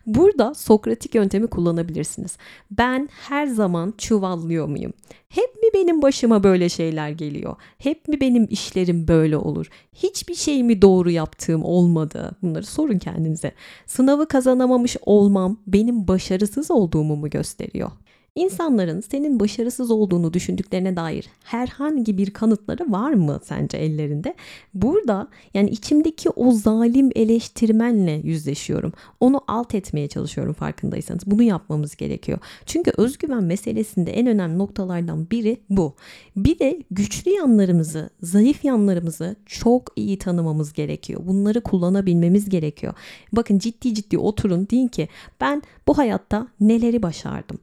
Burada 0.07 0.55
Sokratik 0.55 1.15
yöntemi 1.15 1.47
kullanabilirsiniz. 1.47 2.37
Ben 2.71 3.09
her 3.29 3.47
zaman 3.47 3.95
çuvallıyor 3.99 4.69
muyum? 4.69 4.93
Hep 5.29 5.57
mi 5.57 5.69
benim 5.75 6.03
başıma 6.03 6.45
böyle 6.45 6.69
şeyler 6.69 7.11
geliyor? 7.11 7.57
Hep 7.79 8.09
mi 8.09 8.21
benim 8.21 8.47
işlerim 8.51 9.09
böyle 9.09 9.37
olur? 9.37 9.69
Hiçbir 9.95 10.35
şey 10.35 10.63
mi 10.63 10.83
doğru 10.83 11.11
yaptığım 11.11 11.65
olmadı? 11.65 12.31
Bunları 12.43 12.67
sorun 12.67 12.99
kendinize. 12.99 13.53
Sınavı 13.87 14.29
kazanamamış 14.29 14.97
olmam 15.07 15.57
benim 15.67 16.09
başarısız 16.09 16.71
olduğumu 16.71 17.17
mu 17.17 17.31
gösteriyor? 17.31 17.91
İnsanların 18.35 19.01
senin 19.01 19.41
başarısız 19.41 19.91
olduğunu 19.91 20.33
düşündüklerine 20.33 20.97
dair 20.97 21.29
herhangi 21.45 22.19
bir 22.19 22.31
kanıtları 22.31 22.93
var 22.93 23.13
mı 23.13 23.41
sence 23.45 23.77
ellerinde? 23.77 24.35
Burada 24.75 25.29
yani 25.55 25.71
içimdeki 25.71 26.31
o 26.31 26.53
zalim 26.53 27.11
eleştirmenle 27.15 28.13
yüzleşiyorum. 28.13 28.93
Onu 29.21 29.41
alt 29.49 29.75
etmeye 29.75 30.09
çalışıyorum 30.09 30.55
farkındaysanız. 30.55 31.23
Bunu 31.27 31.43
yapmamız 31.43 31.97
gerekiyor. 31.97 32.39
Çünkü 32.67 32.93
özgüven 32.97 33.45
meselesinde 33.45 34.13
en 34.13 34.27
önemli 34.27 34.59
noktalardan 34.59 35.31
biri 35.31 35.57
bu. 35.71 35.95
Bir 36.37 36.59
de 36.59 36.83
güçlü 36.91 37.31
yanlarımızı, 37.31 38.11
zayıf 38.23 38.65
yanlarımızı 38.65 39.37
çok 39.47 39.93
iyi 39.97 40.19
tanımamız 40.19 40.73
gerekiyor. 40.73 41.21
Bunları 41.27 41.61
kullanabilmemiz 41.61 42.49
gerekiyor. 42.49 42.95
Bakın 43.33 43.59
ciddi 43.59 43.95
ciddi 43.95 44.19
oturun 44.19 44.69
deyin 44.71 44.89
ki 44.89 45.09
ben 45.41 45.63
bu 45.87 45.99
hayatta 45.99 46.49
neleri 46.61 47.03
başardım? 47.03 47.59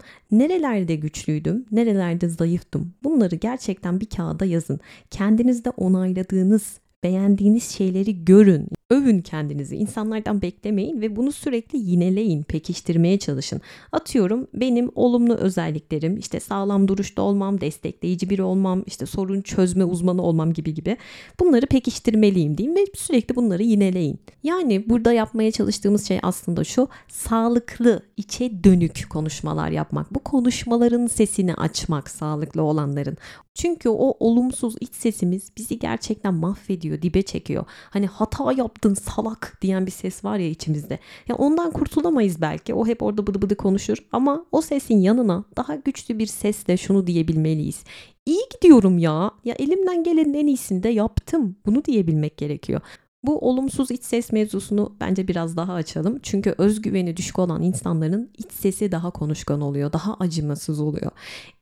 Nerelerde 0.59 0.95
güçlüydüm, 0.95 1.65
nerelerde 1.71 2.29
zayıftım? 2.29 2.93
Bunları 3.03 3.35
gerçekten 3.35 3.99
bir 3.99 4.05
kağıda 4.05 4.45
yazın. 4.45 4.79
Kendinizde 5.11 5.69
onayladığınız 5.69 6.79
beğendiğiniz 7.03 7.63
şeyleri 7.63 8.25
görün. 8.25 8.67
Övün 8.91 9.21
kendinizi. 9.21 9.75
İnsanlardan 9.75 10.41
beklemeyin 10.41 11.01
ve 11.01 11.15
bunu 11.15 11.31
sürekli 11.31 11.79
yineleyin, 11.79 12.43
pekiştirmeye 12.43 13.19
çalışın. 13.19 13.61
Atıyorum 13.91 14.47
benim 14.53 14.91
olumlu 14.95 15.35
özelliklerim 15.35 16.17
işte 16.17 16.39
sağlam 16.39 16.87
duruşta 16.87 17.21
olmam, 17.21 17.61
destekleyici 17.61 18.29
biri 18.29 18.43
olmam, 18.43 18.83
işte 18.85 19.05
sorun 19.05 19.41
çözme 19.41 19.85
uzmanı 19.85 20.21
olmam 20.21 20.53
gibi 20.53 20.73
gibi. 20.73 20.97
Bunları 21.39 21.65
pekiştirmeliyim 21.65 22.57
diyeyim 22.57 22.77
ve 22.77 22.85
sürekli 22.95 23.35
bunları 23.35 23.63
yineleyin. 23.63 24.19
Yani 24.43 24.89
burada 24.89 25.13
yapmaya 25.13 25.51
çalıştığımız 25.51 26.07
şey 26.07 26.19
aslında 26.23 26.63
şu. 26.63 26.87
Sağlıklı, 27.07 28.03
içe 28.17 28.63
dönük 28.63 29.05
konuşmalar 29.09 29.69
yapmak. 29.69 30.13
Bu 30.13 30.19
konuşmaların 30.19 31.07
sesini 31.07 31.55
açmak 31.55 32.09
sağlıklı 32.09 32.61
olanların. 32.61 33.17
Çünkü 33.53 33.89
o 33.89 34.17
olumsuz 34.19 34.75
iç 34.79 34.93
sesimiz 34.93 35.51
bizi 35.57 35.79
gerçekten 35.79 36.33
mahvediyor, 36.33 37.01
dibe 37.01 37.21
çekiyor. 37.21 37.65
Hani 37.89 38.07
hata 38.07 38.53
yaptın 38.79 38.93
salak 38.93 39.57
diyen 39.61 39.85
bir 39.85 39.91
ses 39.91 40.23
var 40.25 40.37
ya 40.37 40.49
içimizde. 40.49 40.99
Ya 41.27 41.35
ondan 41.35 41.71
kurtulamayız 41.71 42.41
belki. 42.41 42.73
O 42.73 42.87
hep 42.87 43.03
orada 43.03 43.27
bıdı 43.27 43.41
bıdı 43.41 43.55
konuşur 43.55 43.97
ama 44.11 44.45
o 44.51 44.61
sesin 44.61 44.97
yanına 44.97 45.45
daha 45.57 45.75
güçlü 45.75 46.19
bir 46.19 46.27
sesle 46.27 46.77
şunu 46.77 47.07
diyebilmeliyiz. 47.07 47.83
İyi 48.25 48.41
gidiyorum 48.51 48.97
ya. 48.97 49.31
Ya 49.45 49.55
elimden 49.59 50.03
gelenin 50.03 50.33
en 50.33 50.47
iyisini 50.47 50.83
de 50.83 50.89
yaptım. 50.89 51.55
Bunu 51.65 51.85
diyebilmek 51.85 52.37
gerekiyor. 52.37 52.81
Bu 53.23 53.39
olumsuz 53.39 53.91
iç 53.91 54.03
ses 54.03 54.31
mevzusunu 54.31 54.95
bence 54.99 55.27
biraz 55.27 55.57
daha 55.57 55.73
açalım. 55.73 56.19
Çünkü 56.23 56.55
özgüveni 56.57 57.17
düşük 57.17 57.39
olan 57.39 57.61
insanların 57.63 58.31
iç 58.37 58.51
sesi 58.51 58.91
daha 58.91 59.11
konuşkan 59.11 59.61
oluyor, 59.61 59.93
daha 59.93 60.15
acımasız 60.19 60.79
oluyor. 60.79 61.11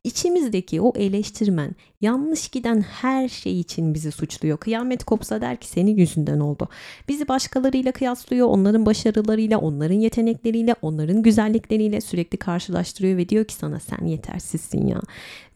İçimizdeki 0.08 0.80
o 0.80 0.92
eleştirmen 0.96 1.70
yanlış 2.00 2.48
giden 2.48 2.80
her 2.80 3.28
şey 3.28 3.60
için 3.60 3.94
bizi 3.94 4.12
suçluyor. 4.12 4.58
Kıyamet 4.58 5.04
kopsa 5.04 5.40
der 5.40 5.56
ki 5.56 5.66
senin 5.66 5.96
yüzünden 5.96 6.40
oldu. 6.40 6.68
Bizi 7.08 7.28
başkalarıyla 7.28 7.92
kıyaslıyor, 7.92 8.46
onların 8.46 8.86
başarılarıyla, 8.86 9.58
onların 9.58 9.94
yetenekleriyle, 9.94 10.74
onların 10.82 11.22
güzellikleriyle 11.22 12.00
sürekli 12.00 12.38
karşılaştırıyor 12.38 13.16
ve 13.16 13.28
diyor 13.28 13.44
ki 13.44 13.54
sana 13.54 13.80
sen 13.80 14.06
yetersizsin 14.06 14.86
ya. 14.86 15.00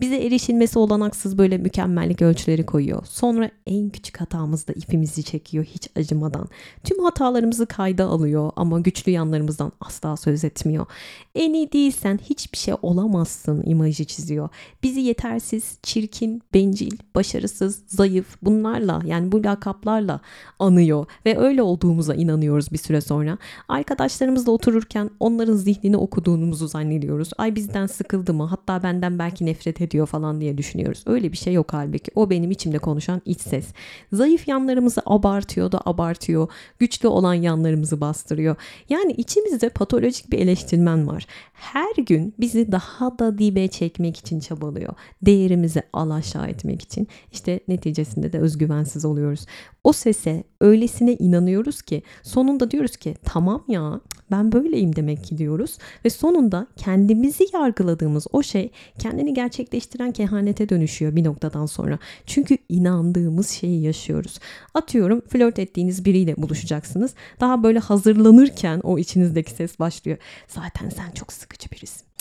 Bize 0.00 0.16
erişilmesi 0.16 0.78
olanaksız 0.78 1.38
böyle 1.38 1.58
mükemmellik 1.58 2.22
ölçüleri 2.22 2.66
koyuyor. 2.66 3.06
Sonra 3.06 3.50
en 3.66 3.90
küçük 3.90 4.20
hatamızda 4.20 4.72
ipimizi 4.72 5.22
çekiyor 5.22 5.64
hiç 5.64 5.88
acımadan. 5.96 6.48
Tüm 6.84 7.04
hatalarımızı 7.04 7.66
kayda 7.66 8.04
alıyor 8.04 8.52
ama 8.56 8.80
güçlü 8.80 9.12
yanlarımızdan 9.12 9.72
asla 9.80 10.16
söz 10.16 10.44
etmiyor. 10.44 10.86
En 11.34 11.52
iyi 11.52 11.72
değilsen 11.72 12.18
hiçbir 12.18 12.58
şey 12.58 12.74
olamazsın 12.82 13.62
imajı 13.66 14.04
çiziyor. 14.04 14.41
Bizi 14.82 15.00
yetersiz, 15.00 15.78
çirkin, 15.82 16.42
bencil, 16.54 16.98
başarısız, 17.14 17.82
zayıf 17.86 18.26
bunlarla 18.42 19.02
yani 19.04 19.32
bu 19.32 19.44
lakaplarla 19.44 20.20
anıyor 20.58 21.06
ve 21.26 21.38
öyle 21.38 21.62
olduğumuza 21.62 22.14
inanıyoruz 22.14 22.72
bir 22.72 22.78
süre 22.78 23.00
sonra. 23.00 23.38
Arkadaşlarımızla 23.68 24.52
otururken 24.52 25.10
onların 25.20 25.56
zihnini 25.56 25.96
okuduğumuzu 25.96 26.68
zannediyoruz. 26.68 27.30
Ay 27.38 27.54
bizden 27.54 27.86
sıkıldı 27.86 28.34
mı? 28.34 28.44
Hatta 28.44 28.82
benden 28.82 29.18
belki 29.18 29.46
nefret 29.46 29.80
ediyor 29.80 30.06
falan 30.06 30.40
diye 30.40 30.58
düşünüyoruz. 30.58 31.02
Öyle 31.06 31.32
bir 31.32 31.36
şey 31.36 31.52
yok 31.52 31.72
halbuki. 31.72 32.10
O 32.14 32.30
benim 32.30 32.50
içimde 32.50 32.78
konuşan 32.78 33.22
iç 33.24 33.40
ses. 33.40 33.66
Zayıf 34.12 34.48
yanlarımızı 34.48 35.02
abartıyor 35.06 35.72
da 35.72 35.80
abartıyor. 35.84 36.48
Güçlü 36.78 37.08
olan 37.08 37.34
yanlarımızı 37.34 38.00
bastırıyor. 38.00 38.56
Yani 38.88 39.12
içimizde 39.12 39.68
patolojik 39.68 40.32
bir 40.32 40.38
eleştirmen 40.38 41.06
var. 41.06 41.26
Her 41.52 41.94
gün 42.06 42.34
bizi 42.40 42.72
daha 42.72 43.18
da 43.18 43.38
dibe 43.38 43.68
çekmek 43.68 44.16
için 44.22 44.40
çabalıyor. 44.40 44.94
Değerimizi 45.22 45.82
alaşağı 45.92 46.48
etmek 46.48 46.82
için. 46.82 47.08
İşte 47.32 47.60
neticesinde 47.68 48.32
de 48.32 48.38
özgüvensiz 48.38 49.04
oluyoruz. 49.04 49.46
O 49.84 49.92
sese 49.92 50.44
öylesine 50.60 51.14
inanıyoruz 51.14 51.82
ki 51.82 52.02
sonunda 52.22 52.70
diyoruz 52.70 52.96
ki 52.96 53.14
tamam 53.24 53.64
ya 53.68 54.00
ben 54.30 54.52
böyleyim 54.52 54.96
demek 54.96 55.24
ki 55.24 55.38
diyoruz 55.38 55.78
ve 56.04 56.10
sonunda 56.10 56.66
kendimizi 56.76 57.46
yargıladığımız 57.52 58.26
o 58.32 58.42
şey 58.42 58.70
kendini 58.98 59.34
gerçekleştiren 59.34 60.12
kehanete 60.12 60.68
dönüşüyor 60.68 61.16
bir 61.16 61.24
noktadan 61.24 61.66
sonra. 61.66 61.98
Çünkü 62.26 62.58
inandığımız 62.68 63.48
şeyi 63.48 63.82
yaşıyoruz. 63.82 64.38
Atıyorum 64.74 65.20
flört 65.28 65.58
ettiğiniz 65.58 66.04
biriyle 66.04 66.36
buluşacaksınız. 66.36 67.14
Daha 67.40 67.62
böyle 67.62 67.78
hazırlanırken 67.78 68.80
o 68.80 68.98
içinizdeki 68.98 69.50
ses 69.50 69.78
başlıyor. 69.78 70.18
Zaten 70.48 70.88
sen 70.88 71.10
çok 71.10 71.32
sıkıcı 71.32 71.70
birisin 71.70 72.11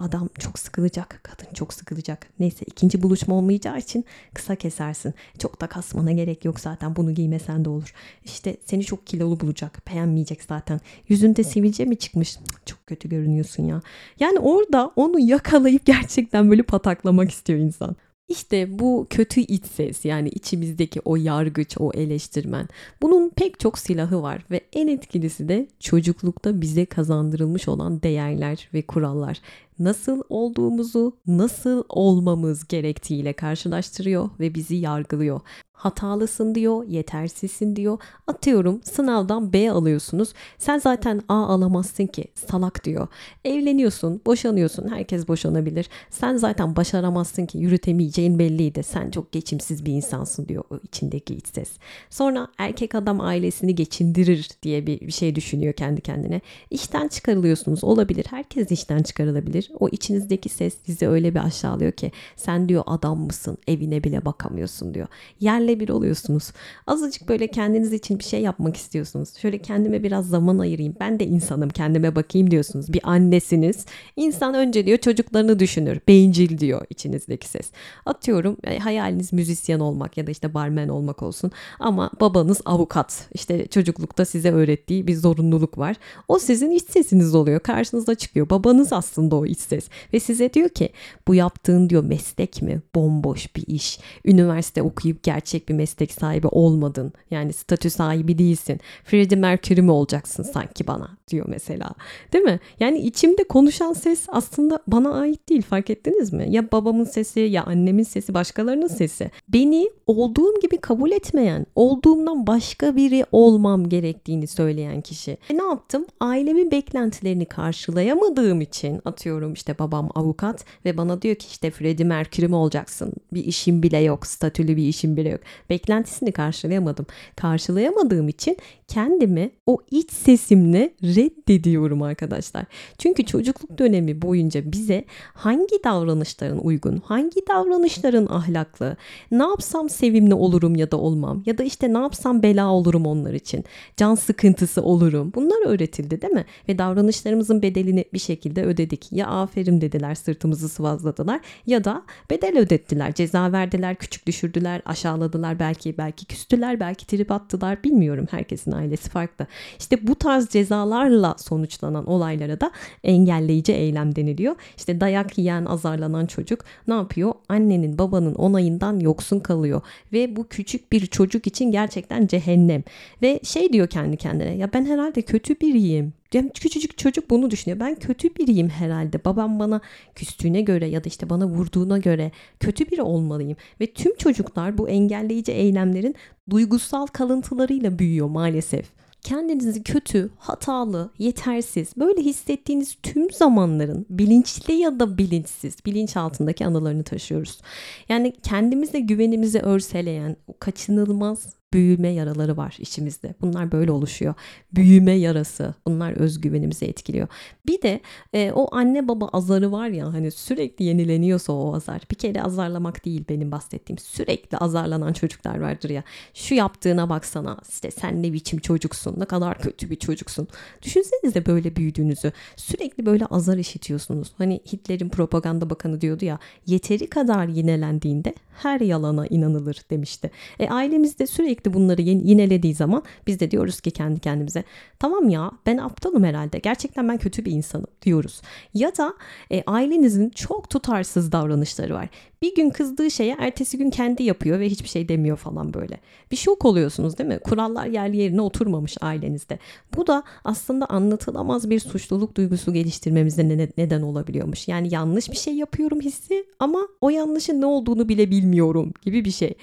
adam 0.00 0.28
çok 0.38 0.58
sıkılacak, 0.58 1.20
kadın 1.22 1.54
çok 1.54 1.74
sıkılacak. 1.74 2.26
Neyse 2.40 2.64
ikinci 2.66 3.02
buluşma 3.02 3.34
olmayacağı 3.34 3.78
için 3.78 4.04
kısa 4.34 4.56
kesersin. 4.56 5.14
Çok 5.38 5.60
da 5.60 5.66
kasmana 5.66 6.12
gerek 6.12 6.44
yok 6.44 6.60
zaten 6.60 6.96
bunu 6.96 7.14
giymesen 7.14 7.64
de 7.64 7.68
olur. 7.68 7.94
İşte 8.24 8.56
seni 8.64 8.84
çok 8.84 9.06
kilolu 9.06 9.40
bulacak, 9.40 9.86
beğenmeyecek 9.86 10.42
zaten. 10.42 10.80
Yüzünde 11.08 11.44
sivilce 11.44 11.84
mi 11.84 11.96
çıkmış? 11.96 12.38
Çok 12.66 12.86
kötü 12.86 13.08
görünüyorsun 13.08 13.64
ya. 13.64 13.82
Yani 14.20 14.38
orada 14.38 14.92
onu 14.96 15.20
yakalayıp 15.20 15.86
gerçekten 15.86 16.50
böyle 16.50 16.62
pataklamak 16.62 17.30
istiyor 17.30 17.58
insan. 17.58 17.96
İşte 18.30 18.78
bu 18.78 19.06
kötü 19.10 19.40
iç 19.40 19.66
ses 19.66 20.04
yani 20.04 20.28
içimizdeki 20.28 21.00
o 21.04 21.16
yargıç, 21.16 21.76
o 21.78 21.92
eleştirmen. 21.92 22.68
Bunun 23.02 23.30
pek 23.30 23.60
çok 23.60 23.78
silahı 23.78 24.22
var 24.22 24.44
ve 24.50 24.60
en 24.72 24.88
etkilisi 24.88 25.48
de 25.48 25.66
çocuklukta 25.80 26.60
bize 26.60 26.86
kazandırılmış 26.86 27.68
olan 27.68 28.02
değerler 28.02 28.68
ve 28.74 28.82
kurallar. 28.82 29.40
Nasıl 29.80 30.22
olduğumuzu, 30.28 31.16
nasıl 31.26 31.84
olmamız 31.88 32.68
gerektiğiyle 32.68 33.32
karşılaştırıyor 33.32 34.30
ve 34.40 34.54
bizi 34.54 34.76
yargılıyor. 34.76 35.40
Hatalısın 35.80 36.54
diyor, 36.54 36.84
yetersizsin 36.88 37.76
diyor. 37.76 37.98
Atıyorum 38.26 38.80
sınavdan 38.84 39.52
B 39.52 39.70
alıyorsunuz. 39.70 40.32
Sen 40.58 40.78
zaten 40.78 41.22
A 41.28 41.34
alamazsın 41.34 42.06
ki 42.06 42.24
salak 42.34 42.84
diyor. 42.84 43.08
Evleniyorsun, 43.44 44.20
boşanıyorsun. 44.26 44.88
Herkes 44.88 45.28
boşanabilir. 45.28 45.88
Sen 46.10 46.36
zaten 46.36 46.76
başaramazsın 46.76 47.46
ki 47.46 47.58
yürütemeyeceğin 47.58 48.38
belliydi. 48.38 48.82
Sen 48.82 49.10
çok 49.10 49.32
geçimsiz 49.32 49.84
bir 49.84 49.92
insansın 49.92 50.48
diyor 50.48 50.64
o 50.70 50.76
içindeki 50.82 51.34
iç 51.34 51.46
ses. 51.46 51.70
Sonra 52.10 52.48
erkek 52.58 52.94
adam 52.94 53.20
ailesini 53.20 53.74
geçindirir 53.74 54.48
diye 54.62 54.86
bir, 54.86 55.10
şey 55.10 55.34
düşünüyor 55.34 55.72
kendi 55.72 56.00
kendine. 56.00 56.40
İşten 56.70 57.08
çıkarılıyorsunuz. 57.08 57.84
Olabilir. 57.84 58.26
Herkes 58.30 58.70
işten 58.70 59.02
çıkarılabilir. 59.02 59.70
O 59.80 59.88
içinizdeki 59.88 60.48
ses 60.48 60.74
sizi 60.86 61.08
öyle 61.08 61.34
bir 61.34 61.44
aşağılıyor 61.44 61.92
ki 61.92 62.12
sen 62.36 62.68
diyor 62.68 62.82
adam 62.86 63.20
mısın? 63.20 63.58
Evine 63.66 64.04
bile 64.04 64.24
bakamıyorsun 64.24 64.94
diyor. 64.94 65.06
Yerle 65.40 65.69
bir 65.78 65.88
oluyorsunuz. 65.88 66.52
Azıcık 66.86 67.28
böyle 67.28 67.46
kendiniz 67.46 67.92
için 67.92 68.18
bir 68.18 68.24
şey 68.24 68.40
yapmak 68.40 68.76
istiyorsunuz. 68.76 69.36
Şöyle 69.36 69.58
kendime 69.58 70.02
biraz 70.02 70.28
zaman 70.28 70.58
ayırayım. 70.58 70.94
Ben 71.00 71.20
de 71.20 71.26
insanım 71.26 71.68
kendime 71.68 72.16
bakayım 72.16 72.50
diyorsunuz. 72.50 72.92
Bir 72.92 73.00
annesiniz. 73.04 73.84
İnsan 74.16 74.54
önce 74.54 74.86
diyor 74.86 74.98
çocuklarını 74.98 75.58
düşünür. 75.58 76.00
Beyincil 76.08 76.58
diyor 76.58 76.86
içinizdeki 76.90 77.48
ses. 77.48 77.70
Atıyorum 78.06 78.56
e, 78.64 78.78
hayaliniz 78.78 79.32
müzisyen 79.32 79.80
olmak 79.80 80.16
ya 80.16 80.26
da 80.26 80.30
işte 80.30 80.54
barmen 80.54 80.88
olmak 80.88 81.22
olsun. 81.22 81.50
Ama 81.78 82.10
babanız 82.20 82.60
avukat. 82.64 83.28
İşte 83.34 83.66
çocuklukta 83.66 84.24
size 84.24 84.52
öğrettiği 84.52 85.06
bir 85.06 85.14
zorunluluk 85.16 85.78
var. 85.78 85.96
O 86.28 86.38
sizin 86.38 86.70
iç 86.70 86.84
sesiniz 86.84 87.34
oluyor. 87.34 87.60
Karşınıza 87.60 88.14
çıkıyor. 88.14 88.50
Babanız 88.50 88.92
aslında 88.92 89.36
o 89.36 89.46
iç 89.46 89.58
ses. 89.58 89.88
Ve 90.12 90.20
size 90.20 90.52
diyor 90.52 90.68
ki 90.68 90.88
bu 91.28 91.34
yaptığın 91.34 91.90
diyor 91.90 92.04
meslek 92.04 92.62
mi? 92.62 92.82
Bomboş 92.94 93.56
bir 93.56 93.66
iş. 93.66 93.98
Üniversite 94.24 94.82
okuyup 94.82 95.22
gerçek 95.22 95.59
bir 95.68 95.74
meslek 95.74 96.12
sahibi 96.12 96.46
olmadın. 96.46 97.12
Yani 97.30 97.52
statü 97.52 97.90
sahibi 97.90 98.38
değilsin. 98.38 98.80
Freddie 99.04 99.38
Mercury 99.38 99.80
mi 99.80 99.90
olacaksın 99.90 100.42
sanki 100.42 100.86
bana 100.86 101.10
diyor 101.30 101.46
mesela. 101.48 101.90
Değil 102.32 102.44
mi? 102.44 102.60
Yani 102.80 102.98
içimde 102.98 103.44
konuşan 103.44 103.92
ses 103.92 104.24
aslında 104.28 104.82
bana 104.86 105.14
ait 105.14 105.48
değil 105.48 105.62
fark 105.62 105.90
ettiniz 105.90 106.32
mi? 106.32 106.46
Ya 106.48 106.72
babamın 106.72 107.04
sesi 107.04 107.40
ya 107.40 107.64
annemin 107.64 108.02
sesi 108.02 108.34
başkalarının 108.34 108.86
sesi. 108.86 109.30
Beni 109.48 109.90
olduğum 110.06 110.60
gibi 110.62 110.76
kabul 110.76 111.10
etmeyen, 111.10 111.66
olduğumdan 111.74 112.46
başka 112.46 112.96
biri 112.96 113.24
olmam 113.32 113.88
gerektiğini 113.88 114.46
söyleyen 114.46 115.00
kişi. 115.00 115.38
E 115.50 115.58
ne 115.58 115.62
yaptım? 115.62 116.06
Ailemin 116.20 116.70
beklentilerini 116.70 117.44
karşılayamadığım 117.44 118.60
için 118.60 119.00
atıyorum 119.04 119.52
işte 119.52 119.78
babam 119.78 120.10
avukat 120.14 120.64
ve 120.84 120.96
bana 120.96 121.22
diyor 121.22 121.34
ki 121.34 121.46
işte 121.50 121.70
Freddie 121.70 122.06
Mercury 122.06 122.46
mi 122.46 122.56
olacaksın? 122.56 123.12
Bir 123.32 123.44
işim 123.44 123.82
bile 123.82 123.98
yok, 123.98 124.26
statülü 124.26 124.76
bir 124.76 124.88
işim 124.88 125.16
bile 125.16 125.28
yok. 125.28 125.40
Beklentisini 125.70 126.32
karşılayamadım. 126.32 127.06
Karşılayamadığım 127.36 128.28
için 128.28 128.56
kendimi 128.88 129.50
o 129.66 129.78
iç 129.90 130.12
sesimle 130.12 130.94
reddediyorum 131.02 132.02
arkadaşlar. 132.02 132.64
Çünkü 132.98 133.26
çocukluk 133.26 133.78
dönemi 133.78 134.22
boyunca 134.22 134.72
bize 134.72 135.04
hangi 135.34 135.84
davranışların 135.84 136.58
uygun, 136.58 137.02
hangi 137.04 137.46
davranışların 137.48 138.26
ahlaklı, 138.30 138.96
ne 139.30 139.42
yapsam 139.42 139.88
sevimli 139.88 140.34
olurum 140.34 140.76
ya 140.76 140.90
da 140.90 140.96
olmam 140.96 141.42
ya 141.46 141.58
da 141.58 141.62
işte 141.62 141.92
ne 141.94 141.98
yapsam 141.98 142.42
bela 142.42 142.70
olurum 142.70 143.06
onlar 143.06 143.32
için, 143.32 143.64
can 143.96 144.14
sıkıntısı 144.14 144.82
olurum. 144.82 145.32
Bunlar 145.34 145.66
öğretildi 145.66 146.22
değil 146.22 146.32
mi? 146.32 146.44
Ve 146.68 146.78
davranışlarımızın 146.78 147.62
bedelini 147.62 148.04
bir 148.12 148.18
şekilde 148.18 148.64
ödedik. 148.64 149.12
Ya 149.12 149.26
aferin 149.26 149.80
dediler, 149.80 150.14
sırtımızı 150.14 150.68
sıvazladılar 150.68 151.40
ya 151.66 151.84
da 151.84 152.02
bedel 152.30 152.58
ödettiler, 152.58 153.14
ceza 153.14 153.52
verdiler, 153.52 153.94
küçük 153.94 154.26
düşürdüler, 154.26 154.82
aşağıladılar 154.84 155.39
belki, 155.42 155.98
belki 155.98 156.26
küstüler, 156.26 156.80
belki 156.80 157.06
trip 157.06 157.32
attılar 157.32 157.84
bilmiyorum. 157.84 158.26
Herkesin 158.30 158.72
ailesi 158.72 159.10
farklı. 159.10 159.46
İşte 159.78 160.06
bu 160.06 160.14
tarz 160.14 160.48
cezalarla 160.48 161.34
sonuçlanan 161.38 162.06
olaylara 162.06 162.60
da 162.60 162.70
engelleyici 163.04 163.72
eylem 163.72 164.16
deniliyor. 164.16 164.56
İşte 164.76 165.00
dayak 165.00 165.38
yiyen, 165.38 165.64
azarlanan 165.64 166.26
çocuk 166.26 166.64
ne 166.88 166.94
yapıyor? 166.94 167.32
Annenin, 167.48 167.98
babanın 167.98 168.34
onayından 168.34 169.00
yoksun 169.00 169.40
kalıyor 169.40 169.82
ve 170.12 170.36
bu 170.36 170.48
küçük 170.48 170.92
bir 170.92 171.06
çocuk 171.06 171.46
için 171.46 171.72
gerçekten 171.72 172.26
cehennem. 172.26 172.82
Ve 173.22 173.40
şey 173.42 173.72
diyor 173.72 173.86
kendi 173.86 174.16
kendine 174.16 174.56
ya 174.56 174.72
ben 174.72 174.84
herhalde 174.86 175.22
kötü 175.22 175.60
biriyim. 175.60 176.19
Yani 176.34 176.50
küçücük 176.54 176.98
çocuk 176.98 177.30
bunu 177.30 177.50
düşünüyor. 177.50 177.80
Ben 177.80 177.94
kötü 177.94 178.36
biriyim 178.36 178.68
herhalde. 178.68 179.24
Babam 179.24 179.58
bana 179.58 179.80
küstüğüne 180.14 180.60
göre 180.60 180.86
ya 180.88 181.04
da 181.04 181.08
işte 181.08 181.30
bana 181.30 181.46
vurduğuna 181.46 181.98
göre 181.98 182.32
kötü 182.60 182.90
biri 182.90 183.02
olmalıyım. 183.02 183.56
Ve 183.80 183.86
tüm 183.86 184.16
çocuklar 184.16 184.78
bu 184.78 184.88
engelleyici 184.88 185.52
eylemlerin 185.52 186.14
duygusal 186.50 187.06
kalıntılarıyla 187.06 187.98
büyüyor 187.98 188.28
maalesef 188.28 189.00
kendinizi 189.22 189.82
kötü, 189.82 190.30
hatalı, 190.38 191.10
yetersiz 191.18 191.92
böyle 191.96 192.20
hissettiğiniz 192.20 192.96
tüm 193.02 193.30
zamanların 193.30 194.06
bilinçli 194.10 194.74
ya 194.74 195.00
da 195.00 195.18
bilinçsiz 195.18 195.76
bilinç 195.86 196.16
altındaki 196.16 196.66
anılarını 196.66 197.04
taşıyoruz. 197.04 197.60
Yani 198.08 198.32
kendimize 198.42 199.00
güvenimizi 199.00 199.60
örseleyen 199.60 200.36
o 200.46 200.58
kaçınılmaz 200.58 201.59
büyüme 201.72 202.08
yaraları 202.08 202.56
var 202.56 202.76
içimizde. 202.78 203.34
Bunlar 203.40 203.72
böyle 203.72 203.92
oluşuyor. 203.92 204.34
Büyüme 204.72 205.12
yarası. 205.12 205.74
Bunlar 205.86 206.12
özgüvenimizi 206.12 206.86
etkiliyor. 206.86 207.28
Bir 207.66 207.82
de 207.82 208.00
e, 208.32 208.52
o 208.52 208.74
anne 208.74 209.08
baba 209.08 209.28
azarı 209.28 209.72
var 209.72 209.88
ya 209.88 210.12
hani 210.12 210.30
sürekli 210.30 210.84
yenileniyorsa 210.84 211.52
o 211.52 211.74
azar. 211.74 212.02
Bir 212.10 212.16
kere 212.16 212.42
azarlamak 212.42 213.04
değil 213.04 213.24
benim 213.28 213.52
bahsettiğim. 213.52 213.98
Sürekli 213.98 214.58
azarlanan 214.58 215.12
çocuklar 215.12 215.60
vardır 215.60 215.90
ya. 215.90 216.02
Şu 216.34 216.54
yaptığına 216.54 217.08
baksana 217.08 217.58
işte 217.68 217.90
sen 217.90 218.22
ne 218.22 218.32
biçim 218.32 218.58
çocuksun. 218.58 219.20
Ne 219.20 219.24
kadar 219.24 219.58
kötü 219.58 219.90
bir 219.90 219.96
çocuksun. 219.96 220.48
Düşünsenize 220.82 221.46
böyle 221.46 221.76
büyüdüğünüzü. 221.76 222.32
Sürekli 222.56 223.06
böyle 223.06 223.26
azar 223.26 223.56
işitiyorsunuz. 223.56 224.32
Hani 224.38 224.60
Hitler'in 224.72 225.08
propaganda 225.08 225.70
bakanı 225.70 226.00
diyordu 226.00 226.24
ya 226.24 226.38
yeteri 226.66 227.06
kadar 227.06 227.48
yinelendiğinde 227.48 228.34
her 228.62 228.80
yalana 228.80 229.26
inanılır 229.26 229.80
demişti. 229.90 230.30
E, 230.58 230.68
ailemizde 230.68 231.26
sürekli 231.26 231.59
bunları 231.64 232.02
yinelediği 232.02 232.74
zaman 232.74 233.02
biz 233.26 233.40
de 233.40 233.50
diyoruz 233.50 233.80
ki 233.80 233.90
kendi 233.90 234.20
kendimize 234.20 234.64
tamam 234.98 235.28
ya 235.28 235.50
ben 235.66 235.76
aptalım 235.76 236.24
herhalde 236.24 236.58
gerçekten 236.58 237.08
ben 237.08 237.18
kötü 237.18 237.44
bir 237.44 237.52
insanım 237.52 237.86
diyoruz. 238.02 238.42
Ya 238.74 238.96
da 238.96 239.14
e, 239.52 239.62
ailenizin 239.66 240.30
çok 240.30 240.70
tutarsız 240.70 241.32
davranışları 241.32 241.94
var. 241.94 242.08
Bir 242.42 242.54
gün 242.54 242.70
kızdığı 242.70 243.10
şeye 243.10 243.36
ertesi 243.38 243.78
gün 243.78 243.90
kendi 243.90 244.22
yapıyor 244.22 244.60
ve 244.60 244.68
hiçbir 244.68 244.88
şey 244.88 245.08
demiyor 245.08 245.36
falan 245.36 245.74
böyle. 245.74 246.00
Bir 246.30 246.36
şok 246.36 246.64
oluyorsunuz 246.64 247.18
değil 247.18 247.28
mi? 247.28 247.38
Kurallar 247.38 247.86
yerli 247.86 248.16
yerine 248.16 248.40
oturmamış 248.40 248.96
ailenizde. 249.00 249.58
Bu 249.96 250.06
da 250.06 250.22
aslında 250.44 250.86
anlatılamaz 250.86 251.70
bir 251.70 251.80
suçluluk 251.80 252.36
duygusu 252.36 252.72
geliştirmemize 252.72 253.48
ne- 253.48 253.68
neden 253.78 254.02
olabiliyormuş. 254.02 254.68
Yani 254.68 254.94
yanlış 254.94 255.30
bir 255.30 255.36
şey 255.36 255.54
yapıyorum 255.54 256.00
hissi 256.00 256.44
ama 256.58 256.88
o 257.00 257.10
yanlışın 257.10 257.60
ne 257.60 257.66
olduğunu 257.66 258.08
bile 258.08 258.30
bilmiyorum 258.30 258.92
gibi 259.02 259.24
bir 259.24 259.30
şey. 259.30 259.54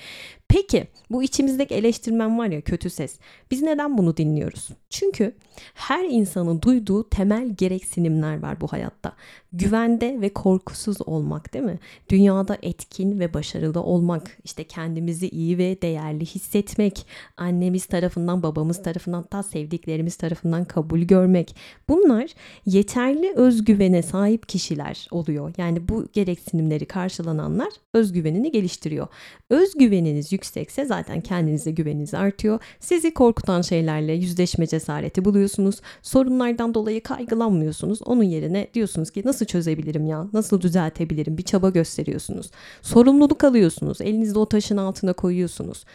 Peki 0.47 0.87
bu 1.11 1.23
içimizdeki 1.23 1.75
eleştirmen 1.75 2.39
var 2.39 2.47
ya 2.47 2.61
kötü 2.61 2.89
ses. 2.89 3.19
Biz 3.51 3.61
neden 3.61 3.97
bunu 3.97 4.17
dinliyoruz? 4.17 4.69
Çünkü 4.89 5.35
her 5.73 6.03
insanın 6.03 6.61
duyduğu 6.61 7.09
temel 7.09 7.49
gereksinimler 7.49 8.41
var 8.41 8.61
bu 8.61 8.67
hayatta. 8.67 9.13
Güvende 9.53 10.21
ve 10.21 10.29
korkusuz 10.29 10.97
olmak 11.05 11.53
değil 11.53 11.65
mi? 11.65 11.79
Dünyada 12.09 12.57
etkin 12.67 13.19
ve 13.19 13.33
başarılı 13.33 13.81
olmak, 13.81 14.37
işte 14.43 14.63
kendimizi 14.63 15.29
iyi 15.29 15.57
ve 15.57 15.81
değerli 15.81 16.25
hissetmek, 16.25 17.05
annemiz 17.37 17.85
tarafından, 17.85 18.43
babamız 18.43 18.83
tarafından, 18.83 19.21
hatta 19.21 19.43
sevdiklerimiz 19.43 20.15
tarafından 20.15 20.65
kabul 20.65 20.99
görmek. 20.99 21.55
Bunlar 21.89 22.29
yeterli 22.65 23.33
özgüvene 23.35 24.03
sahip 24.03 24.49
kişiler 24.49 25.07
oluyor. 25.11 25.53
Yani 25.57 25.87
bu 25.87 26.07
gereksinimleri 26.13 26.85
karşılananlar 26.85 27.69
özgüvenini 27.93 28.51
geliştiriyor. 28.51 29.07
Özgüveniniz 29.49 30.31
yüksekse 30.31 30.85
zaten 30.85 31.21
kendinize 31.21 31.71
güveniniz 31.71 32.13
artıyor. 32.13 32.59
Sizi 32.79 33.13
korkutan 33.13 33.61
şeylerle 33.61 34.13
yüzleşme 34.13 34.67
cesareti 34.67 35.25
buluyorsunuz. 35.25 35.81
Sorunlardan 36.01 36.73
dolayı 36.73 37.03
kaygılanmıyorsunuz. 37.03 38.01
Onun 38.01 38.23
yerine 38.23 38.67
diyorsunuz 38.73 39.11
ki 39.11 39.21
nasıl 39.25 39.45
çözebilirim 39.45 40.05
ya? 40.07 40.27
Nasıl 40.33 40.61
düzeltebilirim? 40.61 41.37
Bir 41.37 41.43
çaba 41.43 41.69
gösteriyorsunuz. 41.69 42.51
Sorumluluk 42.81 43.43
alıyorsunuz. 43.43 44.01
Elinizde 44.01 44.39
o 44.39 44.45
taşın 44.45 44.77
altına 44.77 45.13
koyuyorsunuz. 45.13 45.85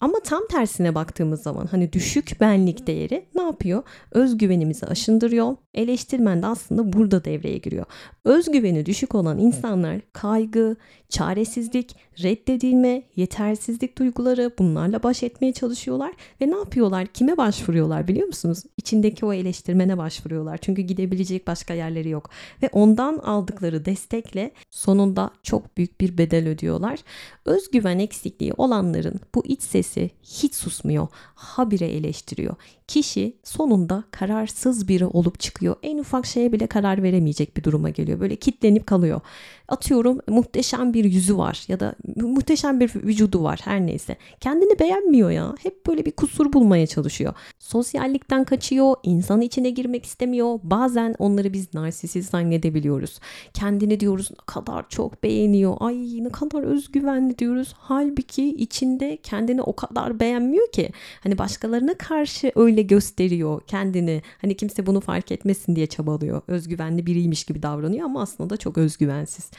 Ama 0.00 0.20
tam 0.20 0.46
tersine 0.50 0.94
baktığımız 0.94 1.42
zaman 1.42 1.66
hani 1.66 1.92
düşük 1.92 2.40
benlik 2.40 2.86
değeri 2.86 3.24
ne 3.34 3.42
yapıyor? 3.42 3.82
Özgüvenimizi 4.12 4.86
aşındırıyor. 4.86 5.56
Eleştirmen 5.74 6.42
de 6.42 6.46
aslında 6.46 6.92
burada 6.92 7.24
devreye 7.24 7.58
giriyor. 7.58 7.86
Özgüveni 8.26 8.86
düşük 8.86 9.14
olan 9.14 9.38
insanlar 9.38 10.00
kaygı, 10.12 10.76
çaresizlik, 11.08 11.96
reddedilme, 12.22 13.02
yetersizlik 13.16 13.98
duyguları 13.98 14.50
bunlarla 14.58 15.02
baş 15.02 15.22
etmeye 15.22 15.52
çalışıyorlar 15.52 16.12
ve 16.40 16.50
ne 16.50 16.56
yapıyorlar? 16.56 17.06
Kime 17.06 17.36
başvuruyorlar 17.36 18.08
biliyor 18.08 18.26
musunuz? 18.26 18.62
İçindeki 18.76 19.26
o 19.26 19.32
eleştirmene 19.32 19.98
başvuruyorlar. 19.98 20.58
Çünkü 20.58 20.82
gidebilecek 20.82 21.46
başka 21.46 21.74
yerleri 21.74 22.08
yok 22.08 22.30
ve 22.62 22.68
ondan 22.72 23.18
aldıkları 23.18 23.84
destekle 23.84 24.50
sonunda 24.70 25.30
çok 25.42 25.76
büyük 25.76 26.00
bir 26.00 26.18
bedel 26.18 26.48
ödüyorlar. 26.48 26.98
Özgüven 27.44 27.98
eksikliği 27.98 28.52
olanların 28.56 29.20
bu 29.34 29.46
iç 29.46 29.62
sesi 29.62 30.10
hiç 30.22 30.54
susmuyor. 30.54 31.08
Habire 31.34 31.86
eleştiriyor. 31.86 32.54
Kişi 32.88 33.36
sonunda 33.44 34.04
kararsız 34.10 34.88
biri 34.88 35.06
olup 35.06 35.40
çıkıyor. 35.40 35.76
En 35.82 35.98
ufak 35.98 36.26
şeye 36.26 36.52
bile 36.52 36.66
karar 36.66 37.02
veremeyecek 37.02 37.56
bir 37.56 37.64
duruma 37.64 37.90
geliyor. 37.90 38.20
Böyle 38.20 38.36
kitlenip 38.36 38.86
kalıyor. 38.86 39.20
Atıyorum 39.68 40.18
muhteşem 40.28 40.94
bir 40.94 41.04
yüzü 41.04 41.38
var 41.38 41.64
ya 41.68 41.80
da 41.80 41.94
muhteşem 42.16 42.80
bir 42.80 42.94
vücudu 42.94 43.42
var 43.42 43.60
her 43.64 43.80
neyse. 43.80 44.16
Kendini 44.40 44.78
beğenmiyor 44.78 45.30
ya. 45.30 45.54
Hep 45.62 45.86
böyle 45.86 46.04
bir 46.04 46.12
kusur 46.12 46.52
bulmaya 46.52 46.86
çalışıyor. 46.86 47.34
Sosyallikten 47.58 48.44
kaçıyor, 48.44 48.94
insan 49.02 49.40
içine 49.40 49.70
girmek 49.70 50.04
istemiyor. 50.04 50.58
Bazen 50.62 51.14
onları 51.18 51.52
biz 51.52 51.74
narsisist 51.74 52.30
zannedebiliyoruz. 52.30 53.18
Kendini 53.54 54.00
diyoruz 54.00 54.30
ne 54.30 54.44
kadar 54.46 54.88
çok 54.88 55.22
beğeniyor. 55.22 55.76
Ay 55.80 56.24
ne 56.24 56.28
kadar 56.28 56.62
özgüvenli 56.62 57.38
diyoruz. 57.38 57.74
Halbuki 57.78 58.48
içinde 58.48 59.18
kendini 59.22 59.62
o 59.62 59.76
kadar 59.76 60.20
beğenmiyor 60.20 60.72
ki. 60.72 60.90
Hani 61.20 61.38
başkalarına 61.38 61.94
karşı 61.94 62.52
öyle 62.54 62.82
gösteriyor 62.82 63.60
kendini. 63.66 64.22
Hani 64.40 64.56
kimse 64.56 64.86
bunu 64.86 65.00
fark 65.00 65.32
etmesin 65.32 65.76
diye 65.76 65.86
çabalıyor. 65.86 66.42
Özgüvenli 66.48 67.06
biriymiş 67.06 67.44
gibi 67.44 67.62
davranıyor 67.62 68.04
ama 68.04 68.22
aslında 68.22 68.50
da 68.50 68.56
çok 68.56 68.78
özgüvensiz. 68.78 69.50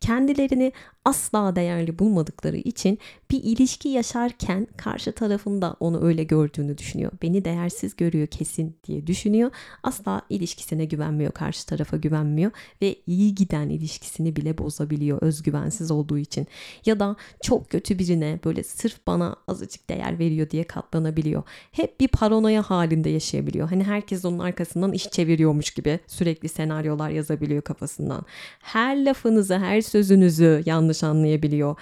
Kendilerini 0.00 0.72
asla 1.04 1.56
değerli 1.56 1.98
bulmadıkları 1.98 2.56
için 2.56 2.98
bir 3.30 3.42
ilişki 3.42 3.88
yaşarken 3.88 4.66
karşı 4.76 5.12
tarafında 5.12 5.76
onu 5.80 6.04
öyle 6.04 6.24
gördüğünü 6.24 6.78
düşünüyor. 6.78 7.12
Beni 7.22 7.44
değersiz 7.44 7.96
görüyor 7.96 8.26
kesin 8.26 8.76
diye 8.86 9.06
düşünüyor. 9.06 9.50
Asla 9.82 10.22
ilişkisine 10.30 10.84
güvenmiyor, 10.84 11.32
karşı 11.32 11.66
tarafa 11.66 11.96
güvenmiyor 11.96 12.50
ve 12.82 12.96
iyi 13.06 13.34
giden 13.34 13.68
ilişkisini 13.68 14.36
bile 14.36 14.58
bozabiliyor 14.58 15.22
özgüvensiz 15.22 15.90
olduğu 15.90 16.18
için. 16.18 16.46
Ya 16.86 17.00
da 17.00 17.16
çok 17.42 17.70
kötü 17.70 17.98
birine 17.98 18.40
böyle 18.44 18.62
sırf 18.62 19.06
bana 19.06 19.36
azıcık 19.48 19.90
değer 19.90 20.18
veriyor 20.18 20.50
diye 20.50 20.64
katlanabiliyor. 20.64 21.42
Hep 21.72 22.00
bir 22.00 22.08
paranoya 22.08 22.62
halinde 22.62 23.10
yaşayabiliyor. 23.10 23.68
Hani 23.68 23.84
herkes 23.84 24.24
onun 24.24 24.38
arkasından 24.38 24.92
iş 24.92 25.10
çeviriyormuş 25.10 25.70
gibi 25.70 26.00
sürekli 26.06 26.48
senaryolar 26.48 27.10
yazabiliyor 27.10 27.62
kafasından. 27.62 28.24
Her 28.60 28.96
lafınızı, 29.50 29.66
her 29.66 29.80
sözünüzü 29.80 30.62
yanlış 30.66 31.04
anlayabiliyor 31.04 31.76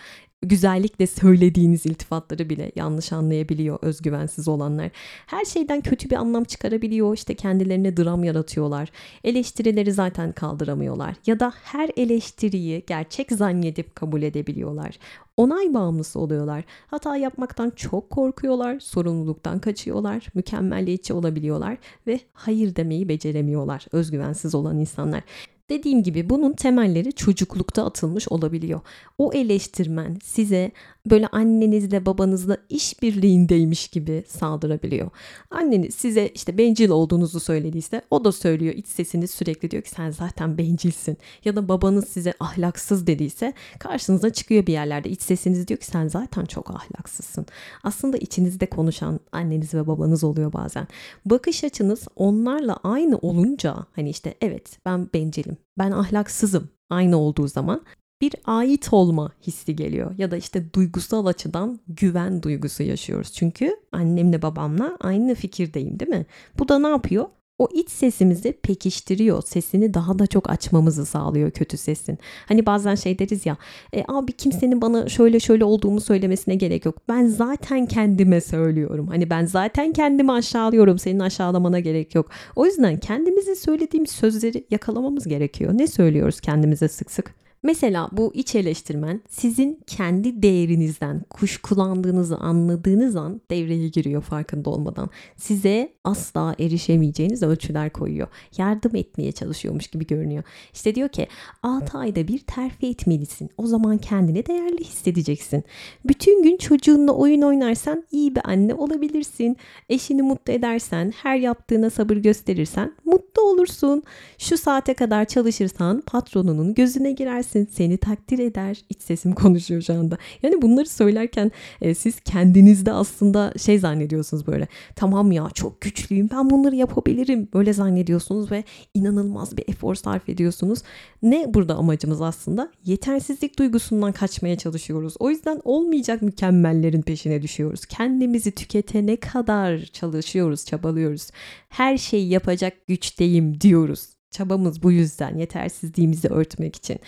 güzellikle 0.44 1.06
söylediğiniz 1.06 1.86
iltifatları 1.86 2.48
bile 2.50 2.72
yanlış 2.76 3.12
anlayabiliyor 3.12 3.78
özgüvensiz 3.82 4.48
olanlar. 4.48 4.90
Her 5.26 5.44
şeyden 5.44 5.80
kötü 5.80 6.10
bir 6.10 6.16
anlam 6.16 6.44
çıkarabiliyor. 6.44 7.14
İşte 7.14 7.34
kendilerine 7.34 7.96
dram 7.96 8.24
yaratıyorlar. 8.24 8.90
Eleştirileri 9.24 9.92
zaten 9.92 10.32
kaldıramıyorlar. 10.32 11.14
Ya 11.26 11.40
da 11.40 11.52
her 11.62 11.90
eleştiriyi 11.96 12.82
gerçek 12.86 13.32
zannedip 13.32 13.94
kabul 13.94 14.22
edebiliyorlar. 14.22 14.98
Onay 15.36 15.74
bağımlısı 15.74 16.20
oluyorlar. 16.20 16.64
Hata 16.86 17.16
yapmaktan 17.16 17.70
çok 17.70 18.10
korkuyorlar, 18.10 18.80
sorumluluktan 18.80 19.58
kaçıyorlar, 19.58 20.26
mükemmelliyetçi 20.34 21.12
olabiliyorlar 21.12 21.76
ve 22.06 22.20
hayır 22.32 22.76
demeyi 22.76 23.08
beceremiyorlar 23.08 23.86
özgüvensiz 23.92 24.54
olan 24.54 24.78
insanlar. 24.78 25.22
Dediğim 25.70 26.02
gibi 26.02 26.30
bunun 26.30 26.52
temelleri 26.52 27.12
çocuklukta 27.12 27.86
atılmış 27.86 28.28
olabiliyor. 28.28 28.80
O 29.18 29.32
eleştirmen 29.32 30.18
size 30.24 30.72
böyle 31.06 31.26
annenizle 31.26 32.06
babanızla 32.06 32.56
işbirliğindeymiş 32.68 33.88
gibi 33.88 34.24
saldırabiliyor. 34.28 35.10
Anneniz 35.50 35.94
size 35.94 36.28
işte 36.28 36.58
bencil 36.58 36.90
olduğunuzu 36.90 37.40
söylediyse 37.40 38.02
o 38.10 38.24
da 38.24 38.32
söylüyor 38.32 38.74
iç 38.74 38.86
sesiniz 38.86 39.30
sürekli 39.30 39.70
diyor 39.70 39.82
ki 39.82 39.90
sen 39.90 40.10
zaten 40.10 40.58
bencilsin. 40.58 41.16
Ya 41.44 41.56
da 41.56 41.68
babanız 41.68 42.08
size 42.08 42.34
ahlaksız 42.40 43.06
dediyse 43.06 43.52
karşınıza 43.78 44.32
çıkıyor 44.32 44.66
bir 44.66 44.72
yerlerde 44.72 45.10
iç 45.10 45.22
sesiniz 45.22 45.68
diyor 45.68 45.80
ki 45.80 45.86
sen 45.86 46.08
zaten 46.08 46.44
çok 46.44 46.70
ahlaksızsın. 46.70 47.46
Aslında 47.82 48.16
içinizde 48.16 48.66
konuşan 48.66 49.20
anneniz 49.32 49.74
ve 49.74 49.86
babanız 49.86 50.24
oluyor 50.24 50.52
bazen. 50.52 50.88
Bakış 51.24 51.64
açınız 51.64 52.08
onlarla 52.16 52.76
aynı 52.82 53.18
olunca 53.18 53.76
hani 53.92 54.10
işte 54.10 54.34
evet 54.40 54.78
ben 54.86 55.08
bencilim, 55.54 55.64
ben 55.78 55.90
ahlaksızım 55.90 56.68
aynı 56.90 57.16
olduğu 57.16 57.48
zaman 57.48 57.82
bir 58.20 58.34
ait 58.44 58.92
olma 58.92 59.32
hissi 59.46 59.76
geliyor 59.76 60.14
ya 60.18 60.30
da 60.30 60.36
işte 60.36 60.72
duygusal 60.72 61.26
açıdan 61.26 61.80
güven 61.88 62.42
duygusu 62.42 62.82
yaşıyoruz. 62.82 63.32
Çünkü 63.32 63.76
annemle 63.92 64.42
babamla 64.42 64.96
aynı 65.00 65.34
fikirdeyim 65.34 66.00
değil 66.00 66.10
mi? 66.10 66.26
Bu 66.58 66.68
da 66.68 66.78
ne 66.78 66.88
yapıyor? 66.88 67.26
O 67.58 67.68
iç 67.74 67.90
sesimizi 67.90 68.52
pekiştiriyor. 68.52 69.42
Sesini 69.42 69.94
daha 69.94 70.18
da 70.18 70.26
çok 70.26 70.50
açmamızı 70.50 71.06
sağlıyor 71.06 71.50
kötü 71.50 71.76
sesin. 71.76 72.18
Hani 72.46 72.66
bazen 72.66 72.94
şey 72.94 73.18
deriz 73.18 73.46
ya 73.46 73.56
e, 73.92 74.04
abi 74.08 74.32
kimsenin 74.32 74.80
bana 74.80 75.08
şöyle 75.08 75.40
şöyle 75.40 75.64
olduğumu 75.64 76.00
söylemesine 76.00 76.54
gerek 76.54 76.84
yok. 76.84 76.96
Ben 77.08 77.26
zaten 77.26 77.86
kendime 77.86 78.40
söylüyorum. 78.40 79.06
Hani 79.08 79.30
ben 79.30 79.44
zaten 79.46 79.92
kendimi 79.92 80.32
aşağılıyorum. 80.32 80.98
Senin 80.98 81.20
aşağılamana 81.20 81.80
gerek 81.80 82.14
yok. 82.14 82.30
O 82.56 82.66
yüzden 82.66 83.00
kendimize 83.00 83.54
söylediğimiz 83.54 84.10
sözleri 84.10 84.64
yakalamamız 84.70 85.28
gerekiyor. 85.28 85.72
Ne 85.74 85.86
söylüyoruz 85.86 86.40
kendimize 86.40 86.88
sık 86.88 87.10
sık? 87.10 87.43
Mesela 87.64 88.08
bu 88.12 88.32
iç 88.34 88.54
eleştirmen 88.54 89.20
sizin 89.28 89.80
kendi 89.86 90.42
değerinizden 90.42 91.20
kuşkulandığınızı 91.30 92.36
anladığınız 92.36 93.16
an 93.16 93.40
devreye 93.50 93.88
giriyor 93.88 94.22
farkında 94.22 94.70
olmadan. 94.70 95.10
Size 95.36 95.92
asla 96.04 96.54
erişemeyeceğiniz 96.58 97.42
ölçüler 97.42 97.90
koyuyor. 97.90 98.28
Yardım 98.56 98.96
etmeye 98.96 99.32
çalışıyormuş 99.32 99.86
gibi 99.86 100.06
görünüyor. 100.06 100.42
İşte 100.72 100.94
diyor 100.94 101.08
ki 101.08 101.26
6 101.62 101.98
ayda 101.98 102.28
bir 102.28 102.38
terfi 102.38 102.86
etmelisin. 102.86 103.50
O 103.58 103.66
zaman 103.66 103.98
kendini 103.98 104.46
değerli 104.46 104.84
hissedeceksin. 104.84 105.64
Bütün 106.04 106.42
gün 106.42 106.56
çocuğunla 106.56 107.12
oyun 107.12 107.42
oynarsan 107.42 108.04
iyi 108.12 108.36
bir 108.36 108.42
anne 108.44 108.74
olabilirsin. 108.74 109.56
Eşini 109.88 110.22
mutlu 110.22 110.52
edersen, 110.52 111.12
her 111.22 111.36
yaptığına 111.36 111.90
sabır 111.90 112.16
gösterirsen 112.16 112.92
mutlu 113.04 113.42
olursun. 113.42 114.02
Şu 114.38 114.58
saate 114.58 114.94
kadar 114.94 115.24
çalışırsan 115.24 116.00
patronunun 116.06 116.74
gözüne 116.74 117.12
girersin 117.12 117.53
edersin, 117.54 117.68
seni 117.72 117.96
takdir 117.96 118.38
eder. 118.38 118.84
İç 118.88 119.02
sesim 119.02 119.32
konuşuyor 119.34 119.82
şu 119.82 119.94
anda. 119.94 120.18
Yani 120.42 120.62
bunları 120.62 120.88
söylerken 120.88 121.50
e, 121.80 121.94
siz 121.94 122.20
kendinizde 122.20 122.92
aslında 122.92 123.52
şey 123.58 123.78
zannediyorsunuz 123.78 124.46
böyle. 124.46 124.68
Tamam 124.96 125.32
ya 125.32 125.48
çok 125.54 125.80
güçlüyüm 125.80 126.28
ben 126.32 126.50
bunları 126.50 126.76
yapabilirim. 126.76 127.48
Böyle 127.54 127.72
zannediyorsunuz 127.72 128.50
ve 128.50 128.64
inanılmaz 128.94 129.56
bir 129.56 129.64
efor 129.68 129.94
sarf 129.94 130.28
ediyorsunuz. 130.28 130.82
Ne 131.22 131.54
burada 131.54 131.74
amacımız 131.74 132.20
aslında? 132.20 132.70
Yetersizlik 132.84 133.58
duygusundan 133.58 134.12
kaçmaya 134.12 134.56
çalışıyoruz. 134.56 135.14
O 135.18 135.30
yüzden 135.30 135.60
olmayacak 135.64 136.22
mükemmellerin 136.22 137.02
peşine 137.02 137.42
düşüyoruz. 137.42 137.86
Kendimizi 137.86 138.50
tüketene 138.52 139.16
kadar 139.16 139.78
çalışıyoruz, 139.78 140.64
çabalıyoruz. 140.66 141.30
Her 141.68 141.98
şeyi 141.98 142.28
yapacak 142.28 142.86
güçteyim 142.86 143.60
diyoruz. 143.60 144.14
Çabamız 144.34 144.82
bu 144.82 144.92
yüzden 144.92 145.38
yetersizliğimizi 145.38 146.28
örtmek 146.28 146.76
için. 146.76 146.98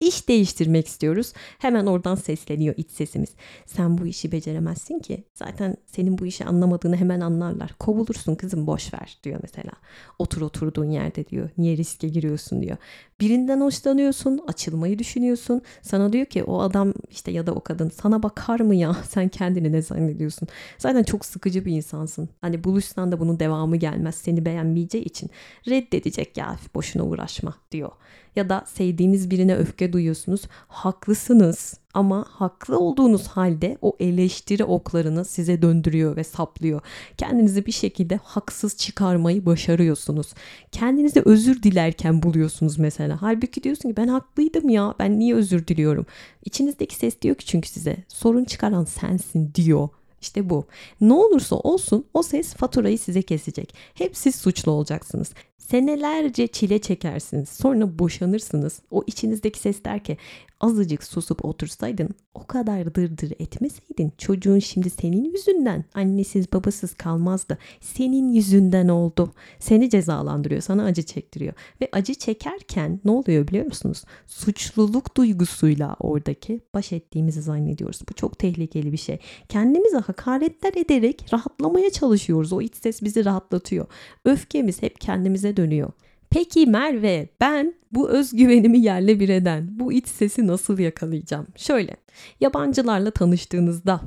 İş 0.00 0.28
değiştirmek 0.28 0.86
istiyoruz. 0.86 1.32
Hemen 1.58 1.86
oradan 1.86 2.14
sesleniyor 2.14 2.74
iç 2.76 2.90
sesimiz. 2.90 3.28
Sen 3.66 3.98
bu 3.98 4.06
işi 4.06 4.32
beceremezsin 4.32 4.98
ki. 4.98 5.24
Zaten 5.34 5.76
senin 5.86 6.18
bu 6.18 6.26
işi 6.26 6.44
anlamadığını 6.44 6.96
hemen 6.96 7.20
anlarlar. 7.20 7.74
Kovulursun 7.78 8.34
kızım 8.34 8.66
boş 8.66 8.94
ver 8.94 9.18
diyor 9.22 9.40
mesela. 9.42 9.72
Otur 10.18 10.42
oturduğun 10.42 10.90
yerde 10.90 11.26
diyor. 11.28 11.50
Niye 11.58 11.76
riske 11.76 12.08
giriyorsun 12.08 12.62
diyor. 12.62 12.76
Birinden 13.20 13.60
hoşlanıyorsun, 13.60 14.40
açılmayı 14.48 14.98
düşünüyorsun. 14.98 15.62
Sana 15.82 16.12
diyor 16.12 16.26
ki 16.26 16.44
o 16.44 16.60
adam 16.60 16.94
işte 17.10 17.30
ya 17.30 17.46
da 17.46 17.54
o 17.54 17.60
kadın 17.60 17.88
sana 17.88 18.22
bakar 18.22 18.60
mı 18.60 18.74
ya? 18.74 18.96
Sen 19.08 19.28
kendini 19.28 19.72
ne 19.72 19.82
zannediyorsun? 19.82 20.48
Zaten 20.78 21.02
çok 21.02 21.24
sıkıcı 21.24 21.64
bir 21.64 21.72
insansın. 21.72 22.28
Hani 22.40 22.64
buluşsan 22.64 23.12
da 23.12 23.20
bunun 23.20 23.40
devamı 23.40 23.76
gelmez. 23.76 24.14
Seni 24.14 24.44
beğenmeyeceği 24.44 25.04
için 25.04 25.30
reddedecek 25.68 26.36
ya 26.36 26.56
boşuna 26.74 27.02
uğraşma 27.02 27.54
diyor 27.72 27.90
ya 28.36 28.48
da 28.48 28.64
sevdiğiniz 28.66 29.30
birine 29.30 29.56
öfke 29.56 29.92
duyuyorsunuz. 29.92 30.42
Haklısınız 30.68 31.74
ama 31.94 32.26
haklı 32.28 32.78
olduğunuz 32.78 33.26
halde 33.26 33.78
o 33.82 33.96
eleştiri 34.00 34.64
oklarını 34.64 35.24
size 35.24 35.62
döndürüyor 35.62 36.16
ve 36.16 36.24
saplıyor. 36.24 36.80
Kendinizi 37.16 37.66
bir 37.66 37.72
şekilde 37.72 38.16
haksız 38.16 38.76
çıkarmayı 38.76 39.46
başarıyorsunuz. 39.46 40.34
Kendinizi 40.72 41.22
özür 41.24 41.62
dilerken 41.62 42.22
buluyorsunuz 42.22 42.78
mesela. 42.78 43.22
Halbuki 43.22 43.62
diyorsun 43.62 43.88
ki 43.88 43.96
ben 43.96 44.08
haklıydım 44.08 44.68
ya 44.68 44.94
ben 44.98 45.18
niye 45.18 45.34
özür 45.34 45.66
diliyorum. 45.66 46.06
İçinizdeki 46.44 46.94
ses 46.94 47.20
diyor 47.22 47.36
ki 47.36 47.46
çünkü 47.46 47.68
size 47.68 47.96
sorun 48.08 48.44
çıkaran 48.44 48.84
sensin 48.84 49.52
diyor. 49.54 49.88
İşte 50.24 50.50
bu. 50.50 50.66
Ne 51.00 51.12
olursa 51.12 51.56
olsun 51.56 52.04
o 52.14 52.22
ses 52.22 52.54
faturayı 52.54 52.98
size 52.98 53.22
kesecek. 53.22 53.74
Hep 53.94 54.16
siz 54.16 54.34
suçlu 54.34 54.72
olacaksınız. 54.72 55.32
Senelerce 55.70 56.46
çile 56.46 56.78
çekersiniz. 56.78 57.48
Sonra 57.48 57.98
boşanırsınız. 57.98 58.80
O 58.90 59.04
içinizdeki 59.06 59.58
ses 59.58 59.84
der 59.84 60.04
ki 60.04 60.16
azıcık 60.60 61.04
susup 61.04 61.44
otursaydın, 61.44 62.08
o 62.34 62.46
kadar 62.46 62.94
dırdır 62.94 63.32
etmeseydin 63.38 64.12
çocuğun 64.18 64.58
şimdi 64.58 64.90
senin 64.90 65.24
yüzünden 65.24 65.84
annesiz 65.94 66.52
babasız 66.52 66.94
kalmazdı. 66.94 67.58
Senin 67.80 68.32
yüzünden 68.32 68.88
oldu. 68.88 69.32
Seni 69.58 69.90
cezalandırıyor, 69.90 70.60
sana 70.60 70.84
acı 70.84 71.02
çektiriyor. 71.02 71.52
Ve 71.80 71.88
acı 71.92 72.14
çekerken 72.14 73.00
ne 73.04 73.10
oluyor 73.10 73.48
biliyor 73.48 73.66
musunuz? 73.66 74.04
Suçluluk 74.26 75.16
duygusuyla 75.16 75.96
oradaki 76.00 76.60
baş 76.74 76.92
ettiğimizi 76.92 77.42
zannediyoruz. 77.42 78.00
Bu 78.10 78.14
çok 78.14 78.38
tehlikeli 78.38 78.92
bir 78.92 78.96
şey. 78.96 79.18
Kendimize 79.48 79.98
hakaretler 79.98 80.72
ederek 80.76 81.26
rahatlamaya 81.32 81.90
çalışıyoruz. 81.90 82.52
O 82.52 82.60
iç 82.60 82.74
ses 82.76 83.02
bizi 83.02 83.24
rahatlatıyor. 83.24 83.86
Öfkemiz 84.24 84.82
hep 84.82 85.00
kendimize 85.00 85.53
dönüyor. 85.56 85.92
Peki 86.30 86.66
Merve 86.66 87.28
ben 87.40 87.74
bu 87.92 88.10
özgüvenimi 88.10 88.78
yerle 88.78 89.20
bir 89.20 89.28
eden 89.28 89.68
bu 89.78 89.92
iç 89.92 90.08
sesi 90.08 90.46
nasıl 90.46 90.78
yakalayacağım? 90.78 91.46
Şöyle 91.56 91.96
yabancılarla 92.40 93.10
tanıştığınızda 93.10 94.00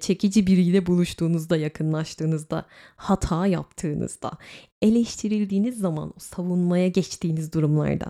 çekici 0.00 0.46
biriyle 0.46 0.86
buluştuğunuzda, 0.86 1.56
yakınlaştığınızda, 1.56 2.66
hata 2.96 3.46
yaptığınızda, 3.46 4.30
eleştirildiğiniz 4.82 5.78
zaman, 5.78 6.12
savunmaya 6.18 6.88
geçtiğiniz 6.88 7.52
durumlarda, 7.52 8.06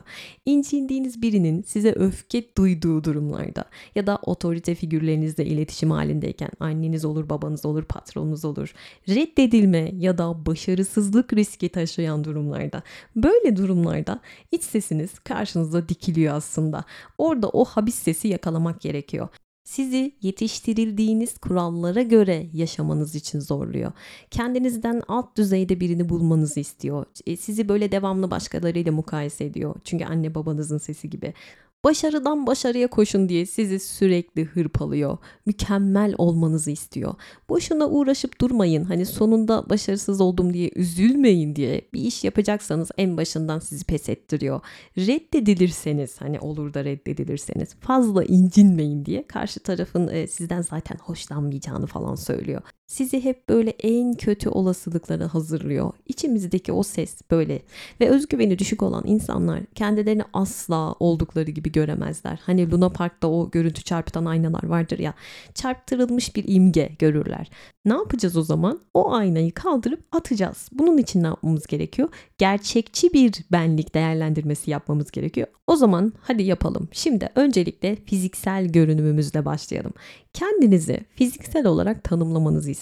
incindiğiniz 0.46 1.22
birinin 1.22 1.62
size 1.62 1.92
öfke 1.92 2.56
duyduğu 2.56 3.04
durumlarda 3.04 3.64
ya 3.94 4.06
da 4.06 4.18
otorite 4.22 4.74
figürlerinizle 4.74 5.46
iletişim 5.46 5.90
halindeyken 5.90 6.50
anneniz 6.60 7.04
olur, 7.04 7.28
babanız 7.28 7.66
olur, 7.66 7.84
patronunuz 7.84 8.44
olur, 8.44 8.74
reddedilme 9.08 9.92
ya 9.98 10.18
da 10.18 10.46
başarısızlık 10.46 11.32
riski 11.32 11.68
taşıyan 11.68 12.24
durumlarda, 12.24 12.82
böyle 13.16 13.56
durumlarda 13.56 14.20
iç 14.52 14.62
sesiniz 14.62 15.18
karşınıza 15.18 15.88
dikiliyor 15.88 16.34
aslında. 16.34 16.84
Orada 17.18 17.48
o 17.48 17.64
habis 17.64 17.94
sesi 17.94 18.28
yakalamak 18.28 18.80
gerekiyor 18.80 19.28
sizi 19.64 20.16
yetiştirildiğiniz 20.22 21.38
kurallara 21.38 22.02
göre 22.02 22.46
yaşamanız 22.52 23.14
için 23.14 23.40
zorluyor. 23.40 23.92
Kendinizden 24.30 25.02
alt 25.08 25.36
düzeyde 25.36 25.80
birini 25.80 26.08
bulmanızı 26.08 26.60
istiyor. 26.60 27.06
E, 27.26 27.36
sizi 27.36 27.68
böyle 27.68 27.92
devamlı 27.92 28.30
başkalarıyla 28.30 28.92
mukayese 28.92 29.44
ediyor. 29.44 29.74
Çünkü 29.84 30.04
anne 30.04 30.34
babanızın 30.34 30.78
sesi 30.78 31.10
gibi. 31.10 31.34
Başarıdan 31.84 32.46
başarıya 32.46 32.88
koşun 32.88 33.28
diye 33.28 33.46
sizi 33.46 33.80
sürekli 33.80 34.44
hırpalıyor. 34.44 35.18
Mükemmel 35.46 36.14
olmanızı 36.18 36.70
istiyor. 36.70 37.14
Boşuna 37.48 37.88
uğraşıp 37.88 38.40
durmayın. 38.40 38.84
Hani 38.84 39.06
sonunda 39.06 39.70
başarısız 39.70 40.20
oldum 40.20 40.54
diye 40.54 40.70
üzülmeyin 40.76 41.56
diye 41.56 41.88
bir 41.92 42.00
iş 42.00 42.24
yapacaksanız 42.24 42.90
en 42.98 43.16
başından 43.16 43.58
sizi 43.58 43.84
pes 43.84 44.08
ettiriyor. 44.08 44.60
Reddedilirseniz 44.98 46.20
hani 46.20 46.40
olur 46.40 46.74
da 46.74 46.84
reddedilirseniz 46.84 47.74
fazla 47.74 48.24
incinmeyin 48.24 49.04
diye 49.04 49.26
karşı 49.26 49.60
tarafın 49.60 50.08
e, 50.08 50.26
sizden 50.26 50.62
zaten 50.62 50.96
hoşlanmayacağını 50.96 51.86
falan 51.86 52.14
söylüyor 52.14 52.62
sizi 52.92 53.24
hep 53.24 53.48
böyle 53.48 53.70
en 53.70 54.14
kötü 54.14 54.48
olasılıklara 54.48 55.34
hazırlıyor. 55.34 55.92
İçimizdeki 56.06 56.72
o 56.72 56.82
ses 56.82 57.16
böyle 57.30 57.62
ve 58.00 58.08
özgüveni 58.08 58.58
düşük 58.58 58.82
olan 58.82 59.04
insanlar 59.06 59.60
kendilerini 59.74 60.22
asla 60.32 60.92
oldukları 61.00 61.50
gibi 61.50 61.72
göremezler. 61.72 62.40
Hani 62.42 62.70
Luna 62.70 62.88
Park'ta 62.88 63.28
o 63.28 63.50
görüntü 63.50 63.82
çarpıtan 63.82 64.24
aynalar 64.24 64.64
vardır 64.64 64.98
ya 64.98 65.14
çarptırılmış 65.54 66.36
bir 66.36 66.44
imge 66.46 66.92
görürler. 66.98 67.50
Ne 67.84 67.92
yapacağız 67.92 68.36
o 68.36 68.42
zaman? 68.42 68.80
O 68.94 69.12
aynayı 69.12 69.54
kaldırıp 69.54 70.04
atacağız. 70.12 70.68
Bunun 70.72 70.98
için 70.98 71.22
ne 71.22 71.26
yapmamız 71.26 71.66
gerekiyor? 71.66 72.08
Gerçekçi 72.38 73.12
bir 73.12 73.34
benlik 73.52 73.94
değerlendirmesi 73.94 74.70
yapmamız 74.70 75.10
gerekiyor. 75.10 75.46
O 75.66 75.76
zaman 75.76 76.12
hadi 76.20 76.42
yapalım. 76.42 76.88
Şimdi 76.92 77.28
öncelikle 77.34 77.96
fiziksel 77.96 78.66
görünümümüzle 78.66 79.44
başlayalım. 79.44 79.92
Kendinizi 80.32 81.00
fiziksel 81.14 81.66
olarak 81.66 82.04
tanımlamanızı 82.04 82.70
istiyorum. 82.70 82.81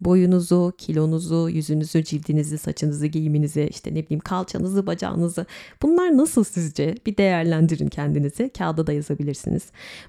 Boyunuzu, 0.00 0.72
kilonuzu, 0.78 1.48
yüzünüzü, 1.48 2.04
cildinizi, 2.04 2.58
saçınızı, 2.58 3.06
giyiminizi, 3.06 3.68
işte 3.70 3.94
ne 3.94 4.04
bileyim 4.04 4.20
kalçanızı, 4.20 4.86
bacağınızı. 4.86 5.46
Bunlar 5.82 6.16
nasıl 6.16 6.44
sizce? 6.44 6.94
Bir 7.06 7.16
değerlendirin 7.16 7.88
kendinizi. 7.88 8.50
Kağıda 8.58 8.86
da 8.86 8.92
yazabilirsiniz. 8.92 9.62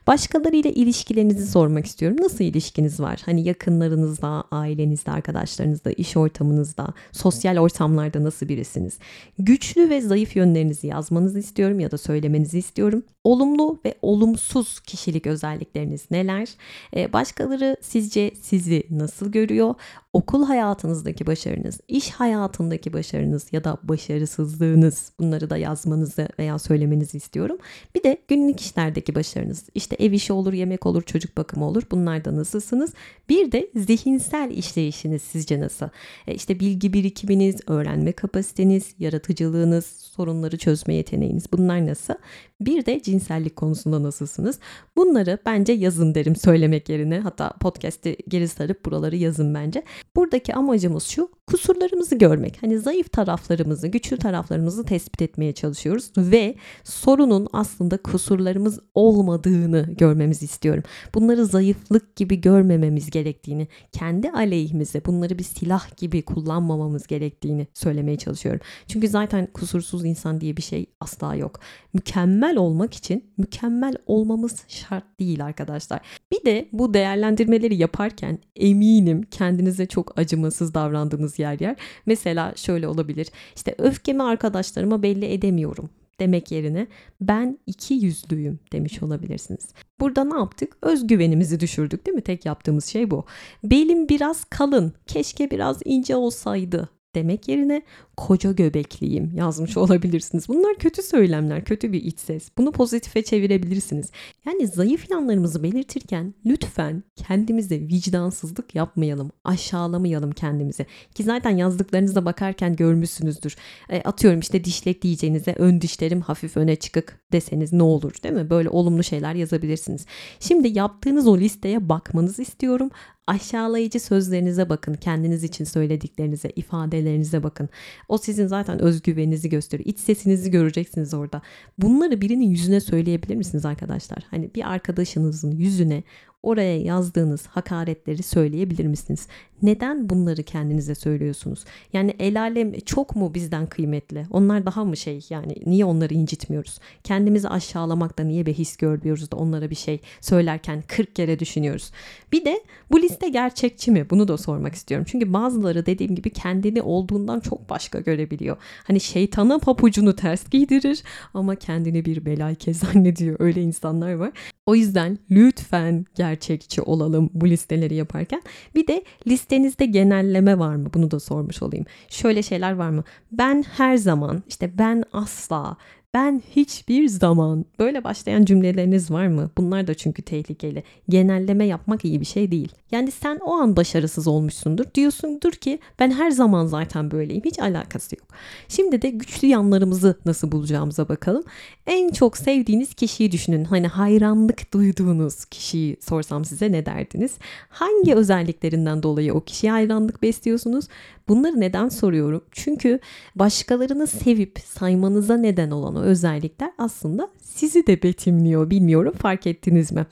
Başkalarıyla 0.07 0.69
ilişkilerinizi 0.69 1.47
sormak 1.47 1.85
istiyorum. 1.85 2.17
Nasıl 2.21 2.43
ilişkiniz 2.43 2.99
var? 2.99 3.21
Hani 3.25 3.47
yakınlarınızla, 3.47 4.43
ailenizle, 4.51 5.11
arkadaşlarınızla, 5.11 5.91
iş 5.91 6.17
ortamınızda, 6.17 6.93
sosyal 7.11 7.57
ortamlarda 7.57 8.23
nasıl 8.23 8.49
birisiniz? 8.49 8.97
Güçlü 9.39 9.89
ve 9.89 10.01
zayıf 10.01 10.35
yönlerinizi 10.35 10.87
yazmanızı 10.87 11.39
istiyorum 11.39 11.79
ya 11.79 11.91
da 11.91 11.97
söylemenizi 11.97 12.59
istiyorum. 12.59 13.03
Olumlu 13.23 13.79
ve 13.85 13.95
olumsuz 14.01 14.79
kişilik 14.79 15.27
özellikleriniz 15.27 16.11
neler? 16.11 16.49
Ee, 16.95 17.13
başkaları 17.13 17.77
sizce 17.81 18.31
sizi 18.41 18.83
nasıl 18.89 19.08
görüyor? 19.31 19.75
Okul 20.13 20.43
hayatınızdaki 20.43 21.27
başarınız, 21.27 21.79
iş 21.87 22.11
hayatındaki 22.11 22.93
başarınız 22.93 23.47
ya 23.51 23.63
da 23.63 23.77
başarısızlığınız 23.83 25.11
bunları 25.19 25.49
da 25.49 25.57
yazmanızı 25.57 26.29
veya 26.39 26.59
söylemenizi 26.59 27.17
istiyorum. 27.17 27.57
Bir 27.95 28.03
de 28.03 28.17
günlük 28.27 28.59
işlerdeki 28.59 29.15
başarınız. 29.15 29.69
İşte 29.75 29.95
ev 29.99 30.11
işi 30.11 30.33
olur, 30.33 30.53
yemek 30.53 30.85
olur, 30.85 31.01
çocuk 31.01 31.37
bakımı 31.37 31.67
olur. 31.67 31.83
Bunlarda 31.91 32.35
nasılsınız? 32.35 32.93
Bir 33.29 33.51
de 33.51 33.69
zihinsel 33.75 34.51
işleyişiniz 34.51 35.21
sizce 35.21 35.59
nasıl? 35.59 35.89
E 36.27 36.33
işte 36.35 36.59
bilgi 36.59 36.93
birikiminiz, 36.93 37.55
öğrenme 37.67 38.11
kapasiteniz, 38.11 38.95
yaratıcılığınız, 38.99 39.85
sorunları 39.85 40.57
çözme 40.57 40.93
yeteneğiniz 40.93 41.53
bunlar 41.53 41.85
nasıl? 41.85 42.13
Bir 42.61 42.85
de 42.85 43.01
cinsellik 43.01 43.55
konusunda 43.55 44.03
nasılsınız? 44.03 44.59
Bunları 44.95 45.37
bence 45.45 45.73
yazın 45.73 46.15
derim 46.15 46.35
söylemek 46.35 46.89
yerine. 46.89 47.19
Hatta 47.19 47.49
podcast'i 47.49 48.17
geri 48.27 48.47
sarıp 48.47 48.85
buraları 48.99 49.15
yazın 49.15 49.53
bence. 49.53 49.83
Buradaki 50.15 50.53
amacımız 50.53 51.03
şu 51.03 51.29
kusurlarımızı 51.49 52.15
görmek. 52.15 52.63
Hani 52.63 52.79
zayıf 52.79 53.11
taraflarımızı, 53.11 53.87
güçlü 53.87 54.17
taraflarımızı 54.17 54.83
tespit 54.85 55.21
etmeye 55.21 55.53
çalışıyoruz 55.53 56.11
ve 56.17 56.55
sorunun 56.83 57.47
aslında 57.53 57.97
kusurlarımız 57.97 58.79
olmadığını 58.95 59.85
görmemizi 59.97 60.45
istiyorum. 60.45 60.83
Bunları 61.15 61.45
zayıflık 61.45 62.15
gibi 62.15 62.41
görmememiz 62.41 63.09
gerektiğini, 63.09 63.67
kendi 63.91 64.31
aleyhimize 64.31 65.05
bunları 65.05 65.39
bir 65.39 65.43
silah 65.43 65.97
gibi 65.97 66.21
kullanmamamız 66.21 67.07
gerektiğini 67.07 67.67
söylemeye 67.73 68.17
çalışıyorum. 68.17 68.61
Çünkü 68.87 69.07
zaten 69.07 69.47
kusursuz 69.53 70.05
insan 70.05 70.41
diye 70.41 70.57
bir 70.57 70.61
şey 70.61 70.85
asla 70.99 71.35
yok. 71.35 71.59
Mükemmel 71.93 72.57
olmak 72.57 72.93
için 72.93 73.23
mükemmel 73.37 73.95
olmamız 74.05 74.63
şart 74.67 75.19
değil 75.19 75.45
arkadaşlar. 75.45 75.99
Bir 76.31 76.45
de 76.45 76.69
bu 76.71 76.93
değerlendirmeleri 76.93 77.75
yaparken 77.75 78.39
eminim 78.55 79.21
kendinize 79.31 79.85
çok 79.85 80.19
acımasız 80.19 80.73
davrandığınız 80.73 81.38
yer 81.39 81.59
yer. 81.59 81.75
Mesela 82.05 82.53
şöyle 82.55 82.87
olabilir. 82.87 83.27
İşte 83.55 83.75
öfkemi 83.77 84.23
arkadaşlarıma 84.23 85.03
belli 85.03 85.25
edemiyorum 85.25 85.89
demek 86.19 86.51
yerine 86.51 86.87
ben 87.21 87.59
iki 87.67 87.93
yüzlüyüm 87.93 88.59
demiş 88.71 89.03
olabilirsiniz. 89.03 89.67
Burada 89.99 90.23
ne 90.23 90.37
yaptık? 90.37 90.77
Özgüvenimizi 90.81 91.59
düşürdük 91.59 92.05
değil 92.05 92.15
mi? 92.15 92.21
Tek 92.21 92.45
yaptığımız 92.45 92.85
şey 92.85 93.11
bu. 93.11 93.25
Belim 93.63 94.09
biraz 94.09 94.43
kalın, 94.43 94.93
keşke 95.07 95.51
biraz 95.51 95.79
ince 95.85 96.15
olsaydı 96.15 96.89
demek 97.15 97.47
yerine 97.47 97.81
koca 98.19 98.51
göbekliyim 98.51 99.31
yazmış 99.35 99.77
olabilirsiniz. 99.77 100.47
Bunlar 100.47 100.75
kötü 100.75 101.01
söylemler, 101.01 101.65
kötü 101.65 101.91
bir 101.91 102.03
iç 102.03 102.19
ses. 102.19 102.49
Bunu 102.57 102.71
pozitife 102.71 103.23
çevirebilirsiniz. 103.23 104.11
Yani 104.45 104.67
zayıf 104.67 105.09
yanlarımızı 105.09 105.63
belirtirken 105.63 106.33
lütfen 106.45 107.03
kendimize 107.15 107.79
vicdansızlık 107.79 108.75
yapmayalım. 108.75 109.31
Aşağılamayalım 109.43 110.31
kendimizi. 110.31 110.85
Ki 111.15 111.23
zaten 111.23 111.57
yazdıklarınıza 111.57 112.25
bakarken 112.25 112.75
görmüşsünüzdür. 112.75 113.55
E, 113.89 114.01
atıyorum 114.01 114.39
işte 114.39 114.63
dişlek 114.63 115.01
diyeceğinize 115.01 115.55
ön 115.57 115.81
dişlerim 115.81 116.21
hafif 116.21 116.57
öne 116.57 116.75
çıkık 116.75 117.19
deseniz 117.31 117.73
ne 117.73 117.83
olur 117.83 118.13
değil 118.23 118.35
mi? 118.35 118.49
Böyle 118.49 118.69
olumlu 118.69 119.03
şeyler 119.03 119.35
yazabilirsiniz. 119.35 120.05
Şimdi 120.39 120.77
yaptığınız 120.77 121.27
o 121.27 121.37
listeye 121.37 121.89
bakmanızı 121.89 122.41
istiyorum 122.41 122.89
aşağılayıcı 123.29 123.99
sözlerinize 123.99 124.69
bakın. 124.69 124.93
Kendiniz 124.93 125.43
için 125.43 125.65
söylediklerinize, 125.65 126.49
ifadelerinize 126.55 127.43
bakın. 127.43 127.69
O 128.09 128.17
sizin 128.17 128.47
zaten 128.47 128.79
özgüveninizi 128.81 129.49
gösteriyor. 129.49 129.89
İç 129.89 129.99
sesinizi 129.99 130.51
göreceksiniz 130.51 131.13
orada. 131.13 131.41
Bunları 131.77 132.21
birinin 132.21 132.49
yüzüne 132.49 132.79
söyleyebilir 132.79 133.35
misiniz 133.35 133.65
arkadaşlar? 133.65 134.19
Hani 134.31 134.55
bir 134.55 134.71
arkadaşınızın 134.71 135.51
yüzüne 135.51 136.03
oraya 136.43 136.81
yazdığınız 136.81 137.47
hakaretleri 137.47 138.23
söyleyebilir 138.23 138.85
misiniz? 138.85 139.27
Neden 139.61 140.09
bunları 140.09 140.43
kendinize 140.43 140.95
söylüyorsunuz? 140.95 141.65
Yani 141.93 142.15
el 142.19 142.41
alem 142.41 142.73
çok 142.79 143.15
mu 143.15 143.33
bizden 143.33 143.65
kıymetli? 143.65 144.25
Onlar 144.31 144.65
daha 144.65 144.85
mı 144.85 144.97
şey 144.97 145.25
yani 145.29 145.55
niye 145.65 145.85
onları 145.85 146.13
incitmiyoruz? 146.13 146.79
Kendimizi 147.03 147.49
aşağılamakta 147.49 148.23
niye 148.23 148.45
behis 148.45 148.77
görmüyoruz 148.77 149.31
da 149.31 149.35
onlara 149.35 149.69
bir 149.69 149.75
şey 149.75 149.99
söylerken 150.21 150.83
40 150.87 151.15
kere 151.15 151.39
düşünüyoruz. 151.39 151.91
Bir 152.31 152.45
de 152.45 152.63
bu 152.91 153.01
liste 153.01 153.29
gerçekçi 153.29 153.91
mi? 153.91 154.09
Bunu 154.09 154.27
da 154.27 154.37
sormak 154.37 154.75
istiyorum. 154.75 155.05
Çünkü 155.09 155.33
bazıları 155.33 155.85
dediğim 155.85 156.15
gibi 156.15 156.29
kendini 156.29 156.81
olduğundan 156.81 157.39
çok 157.39 157.69
başka 157.69 157.99
görebiliyor. 157.99 158.57
Hani 158.83 158.99
şeytana 158.99 159.59
papucunu 159.59 160.15
ters 160.15 160.49
giydirir 160.49 161.03
ama 161.33 161.55
kendini 161.55 162.05
bir 162.05 162.25
belayke 162.25 162.73
zannediyor. 162.73 163.35
Öyle 163.39 163.61
insanlar 163.61 164.13
var. 164.13 164.31
O 164.65 164.75
yüzden 164.75 165.17
lütfen 165.31 166.05
gerçekçi 166.29 166.81
olalım 166.81 167.29
bu 167.33 167.47
listeleri 167.47 167.95
yaparken. 167.95 168.41
Bir 168.75 168.87
de 168.87 169.03
listenizde 169.27 169.85
genelleme 169.85 170.59
var 170.59 170.75
mı? 170.75 170.89
Bunu 170.93 171.11
da 171.11 171.19
sormuş 171.19 171.61
olayım. 171.61 171.85
Şöyle 172.09 172.43
şeyler 172.43 172.71
var 172.71 172.89
mı? 172.89 173.03
Ben 173.31 173.63
her 173.77 173.97
zaman, 173.97 174.43
işte 174.47 174.77
ben 174.77 175.03
asla, 175.13 175.77
ben 176.13 176.41
hiçbir 176.55 177.07
zaman 177.07 177.65
böyle 177.79 178.03
başlayan 178.03 178.45
cümleleriniz 178.45 179.11
var 179.11 179.27
mı? 179.27 179.49
Bunlar 179.57 179.87
da 179.87 179.93
çünkü 179.93 180.21
tehlikeli. 180.21 180.83
Genelleme 181.09 181.65
yapmak 181.65 182.05
iyi 182.05 182.21
bir 182.21 182.25
şey 182.25 182.51
değil. 182.51 182.71
Yani 182.91 183.11
sen 183.11 183.39
o 183.41 183.53
an 183.53 183.75
başarısız 183.75 184.27
olmuşsundur. 184.27 184.85
Diyorsundur 184.95 185.51
ki 185.51 185.79
ben 185.99 186.11
her 186.11 186.31
zaman 186.31 186.65
zaten 186.65 187.11
böyleyim. 187.11 187.43
Hiç 187.45 187.59
alakası 187.59 188.15
yok. 188.15 188.27
Şimdi 188.67 189.01
de 189.01 189.09
güçlü 189.09 189.47
yanlarımızı 189.47 190.19
nasıl 190.25 190.51
bulacağımıza 190.51 191.09
bakalım. 191.09 191.43
En 191.87 192.11
çok 192.11 192.37
sevdiğiniz 192.37 192.93
kişiyi 192.93 193.31
düşünün. 193.31 193.63
Hani 193.63 193.87
hayranlık 193.87 194.73
duyduğunuz 194.73 195.45
kişiyi 195.45 195.97
sorsam 196.01 196.45
size 196.45 196.71
ne 196.71 196.85
derdiniz? 196.85 197.37
Hangi 197.69 198.15
özelliklerinden 198.15 199.03
dolayı 199.03 199.33
o 199.33 199.41
kişiye 199.41 199.71
hayranlık 199.71 200.21
besliyorsunuz? 200.21 200.85
Bunları 201.29 201.59
neden 201.59 201.89
soruyorum? 201.89 202.41
Çünkü 202.51 202.99
başkalarını 203.35 204.07
sevip 204.07 204.59
saymanıza 204.65 205.37
neden 205.37 205.71
olan 205.71 205.95
o 205.95 206.01
özellikler 206.01 206.71
aslında 206.77 207.29
sizi 207.41 207.87
de 207.87 208.03
betimliyor. 208.03 208.69
Bilmiyorum 208.69 209.13
fark 209.21 209.47
ettiniz 209.47 209.91
mi? 209.91 210.05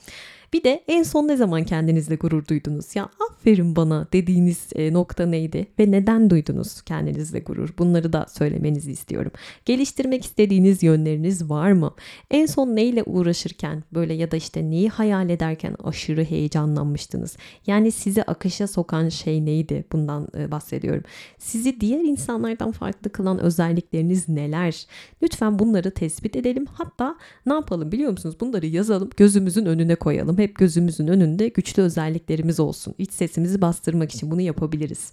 Bir 0.53 0.63
de 0.63 0.83
en 0.87 1.03
son 1.03 1.27
ne 1.27 1.37
zaman 1.37 1.63
kendinizle 1.63 2.15
gurur 2.15 2.47
duydunuz? 2.47 2.95
Ya 2.95 3.09
aferin 3.29 3.75
bana 3.75 4.07
dediğiniz 4.13 4.67
e, 4.75 4.93
nokta 4.93 5.25
neydi 5.25 5.67
ve 5.79 5.91
neden 5.91 6.29
duydunuz 6.29 6.81
kendinizle 6.81 7.39
gurur? 7.39 7.69
Bunları 7.77 8.13
da 8.13 8.25
söylemenizi 8.29 8.91
istiyorum. 8.91 9.31
Geliştirmek 9.65 10.25
istediğiniz 10.25 10.83
yönleriniz 10.83 11.49
var 11.49 11.71
mı? 11.71 11.93
En 12.31 12.45
son 12.45 12.75
neyle 12.75 13.03
uğraşırken 13.03 13.83
böyle 13.93 14.13
ya 14.13 14.31
da 14.31 14.35
işte 14.35 14.69
neyi 14.69 14.89
hayal 14.89 15.29
ederken 15.29 15.75
aşırı 15.83 16.23
heyecanlanmıştınız? 16.23 17.37
Yani 17.67 17.91
sizi 17.91 18.23
akışa 18.23 18.67
sokan 18.67 19.09
şey 19.09 19.45
neydi? 19.45 19.85
Bundan 19.91 20.27
e, 20.37 20.51
bahsediyorum. 20.51 21.03
Sizi 21.37 21.81
diğer 21.81 21.99
insanlardan 21.99 22.71
farklı 22.71 23.11
kılan 23.11 23.39
özellikleriniz 23.39 24.29
neler? 24.29 24.85
Lütfen 25.23 25.59
bunları 25.59 25.91
tespit 25.91 26.35
edelim. 26.35 26.65
Hatta 26.73 27.15
ne 27.45 27.53
yapalım 27.53 27.91
biliyor 27.91 28.11
musunuz? 28.11 28.35
Bunları 28.39 28.65
yazalım, 28.65 29.09
gözümüzün 29.17 29.65
önüne 29.65 29.95
koyalım 29.95 30.36
hep 30.37 30.55
gözümüzün 30.55 31.07
önünde 31.07 31.47
güçlü 31.47 31.81
özelliklerimiz 31.83 32.59
olsun. 32.59 32.95
İç 32.97 33.11
sesimizi 33.11 33.61
bastırmak 33.61 34.11
için 34.11 34.31
bunu 34.31 34.41
yapabiliriz. 34.41 35.11